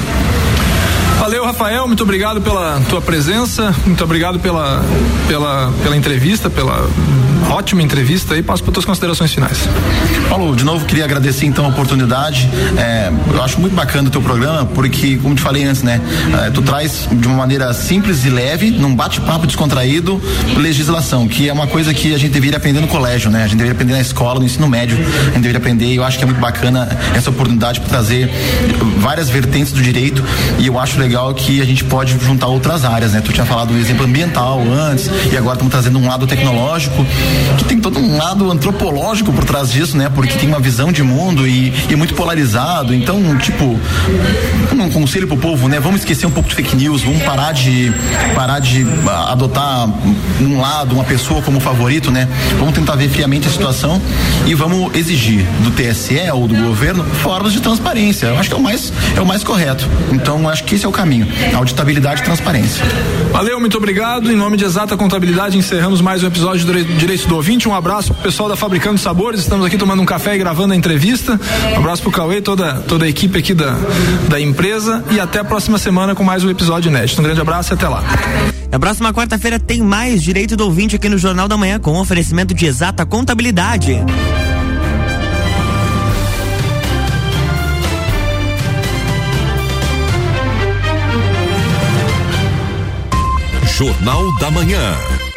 Valeu, 1.19 1.45
Rafael, 1.45 1.87
muito 1.87 2.03
obrigado 2.03 2.41
pela 2.41 2.81
tua 2.89 3.01
presença, 3.01 3.73
muito 3.85 4.03
obrigado 4.03 4.39
pela, 4.39 4.83
pela, 5.27 5.71
pela 5.81 5.95
entrevista, 5.95 6.49
pela 6.49 6.89
ótima 7.53 7.81
entrevista 7.81 8.35
e 8.35 8.41
passo 8.41 8.63
para 8.63 8.73
tuas 8.73 8.85
considerações 8.85 9.31
finais. 9.31 9.69
Paulo, 10.27 10.55
de 10.55 10.63
novo 10.63 10.85
queria 10.85 11.05
agradecer 11.05 11.45
então 11.45 11.65
a 11.65 11.67
oportunidade. 11.69 12.49
É, 12.77 13.11
eu 13.31 13.43
acho 13.43 13.59
muito 13.59 13.75
bacana 13.75 14.07
o 14.07 14.11
teu 14.11 14.21
programa, 14.21 14.65
porque, 14.65 15.17
como 15.17 15.35
te 15.35 15.41
falei 15.41 15.63
antes, 15.63 15.83
né? 15.83 16.01
É, 16.45 16.49
tu 16.49 16.61
traz 16.61 17.07
de 17.11 17.27
uma 17.27 17.37
maneira 17.37 17.71
simples 17.73 18.25
e 18.25 18.29
leve, 18.29 18.71
num 18.71 18.95
bate-papo 18.95 19.45
descontraído, 19.45 20.21
legislação, 20.57 21.27
que 21.27 21.47
é 21.47 21.53
uma 21.53 21.67
coisa 21.67 21.93
que 21.93 22.13
a 22.13 22.17
gente 22.17 22.31
deveria 22.31 22.57
aprender 22.57 22.79
no 22.79 22.87
colégio, 22.87 23.29
né? 23.29 23.43
A 23.43 23.47
gente 23.47 23.57
deveria 23.57 23.73
aprender 23.73 23.93
na 23.93 24.01
escola, 24.01 24.39
no 24.39 24.45
ensino 24.45 24.67
médio, 24.67 24.97
a 24.97 25.25
gente 25.25 25.35
deveria 25.35 25.59
aprender, 25.59 25.85
e 25.85 25.95
eu 25.95 26.03
acho 26.03 26.17
que 26.17 26.23
é 26.23 26.27
muito 26.27 26.41
bacana 26.41 26.89
essa 27.15 27.29
oportunidade 27.29 27.79
para 27.79 27.89
trazer 27.89 28.31
várias 28.97 29.29
vertentes 29.29 29.71
do 29.71 29.81
direito, 29.81 30.23
e 30.57 30.67
eu 30.67 30.79
acho 30.79 30.99
legal 30.99 31.33
que 31.33 31.61
a 31.61 31.65
gente 31.65 31.83
pode 31.83 32.17
juntar 32.25 32.47
outras 32.47 32.83
áreas, 32.83 33.13
né? 33.13 33.21
Tu 33.21 33.31
tinha 33.31 33.45
falado 33.45 33.73
do 33.73 33.77
exemplo 33.77 34.05
ambiental 34.05 34.61
antes 34.61 35.09
e 35.31 35.37
agora 35.37 35.53
estamos 35.53 35.71
trazendo 35.71 35.99
um 35.99 36.07
lado 36.07 36.25
tecnológico 36.25 37.05
que 37.57 37.65
tem 37.65 37.79
todo 37.79 37.99
um 37.99 38.17
lado 38.17 38.51
antropológico 38.51 39.31
por 39.31 39.43
trás 39.43 39.71
disso, 39.71 39.97
né? 39.97 40.09
Porque 40.09 40.37
tem 40.37 40.49
uma 40.49 40.59
visão 40.59 40.91
de 40.91 41.03
mundo 41.03 41.47
e, 41.47 41.73
é 41.89 41.95
muito 41.95 42.13
polarizado. 42.15 42.93
Então, 42.93 43.37
tipo, 43.37 43.79
um 44.73 44.89
conselho 44.91 45.27
pro 45.27 45.37
povo, 45.37 45.67
né? 45.67 45.79
Vamos 45.79 46.01
esquecer 46.01 46.25
um 46.25 46.31
pouco 46.31 46.49
de 46.49 46.55
fake 46.55 46.75
news, 46.75 47.03
vamos 47.03 47.21
parar 47.23 47.53
de 47.53 47.93
parar 48.35 48.59
de 48.59 48.85
adotar 49.27 49.87
um 50.41 50.59
lado, 50.59 50.95
uma 50.95 51.03
pessoa 51.03 51.41
como 51.41 51.59
favorito, 51.59 52.11
né? 52.11 52.27
Vamos 52.57 52.73
tentar 52.73 52.95
ver 52.95 53.09
friamente 53.09 53.47
a 53.47 53.51
situação 53.51 54.01
e 54.45 54.53
vamos 54.53 54.93
exigir 54.95 55.45
do 55.61 55.71
TSE 55.71 56.29
ou 56.33 56.47
do 56.47 56.55
governo 56.55 57.03
formas 57.03 57.53
de 57.53 57.61
transparência. 57.61 58.27
Eu 58.27 58.37
acho 58.37 58.49
que 58.49 58.55
é 58.55 58.57
o 58.57 58.61
mais 58.61 58.91
é 59.15 59.21
o 59.21 59.25
mais 59.25 59.43
correto. 59.43 59.87
Então, 60.11 60.49
acho 60.49 60.63
que 60.63 60.75
esse 60.75 60.85
é 60.85 60.89
o 60.89 60.91
caminho 60.91 61.27
auditabilidade 61.55 62.21
e 62.21 62.23
transparência. 62.23 62.83
Valeu, 63.31 63.59
muito 63.59 63.77
obrigado. 63.77 64.31
Em 64.31 64.35
nome 64.35 64.57
de 64.57 64.65
Exata 64.65 64.95
Contabilidade, 64.97 65.57
encerramos 65.57 66.01
mais 66.01 66.23
um 66.23 66.27
episódio 66.27 66.65
do 66.65 66.83
Direito 66.83 67.22
do 67.27 67.35
ouvinte. 67.35 67.67
Um 67.67 67.75
abraço 67.75 68.13
pro 68.13 68.23
pessoal 68.23 68.49
da 68.49 68.55
Fabricando 68.55 68.97
Sabores. 68.97 69.41
Estamos 69.41 69.65
aqui 69.65 69.77
tomando 69.77 70.01
um 70.01 70.05
café 70.05 70.35
e 70.35 70.37
gravando 70.37 70.73
a 70.73 70.75
entrevista. 70.75 71.39
Um 71.73 71.77
abraço 71.77 72.01
pro 72.01 72.11
Cauê 72.11 72.37
e 72.37 72.41
toda, 72.41 72.75
toda 72.87 73.05
a 73.05 73.07
equipe 73.07 73.37
aqui 73.37 73.53
da, 73.53 73.75
da 74.29 74.39
empresa. 74.39 75.03
E 75.11 75.19
até 75.19 75.39
a 75.39 75.43
próxima 75.43 75.77
semana 75.77 76.15
com 76.15 76.23
mais 76.23 76.43
um 76.43 76.49
episódio 76.49 76.89
inédito. 76.89 77.21
Um 77.21 77.23
grande 77.23 77.41
abraço 77.41 77.73
e 77.73 77.75
até 77.75 77.87
lá. 77.87 78.03
Na 78.71 78.79
próxima 78.79 79.13
quarta-feira 79.13 79.59
tem 79.59 79.81
mais 79.81 80.23
Direito 80.23 80.55
do 80.57 80.65
Ouvinte 80.65 80.95
aqui 80.95 81.07
no 81.07 81.17
Jornal 81.17 81.47
da 81.47 81.57
Manhã 81.57 81.79
com 81.79 81.99
oferecimento 81.99 82.53
de 82.53 82.65
exata 82.65 83.05
contabilidade. 83.05 83.99
Jornal 93.75 94.37
da 94.39 94.51
Manhã. 94.51 95.32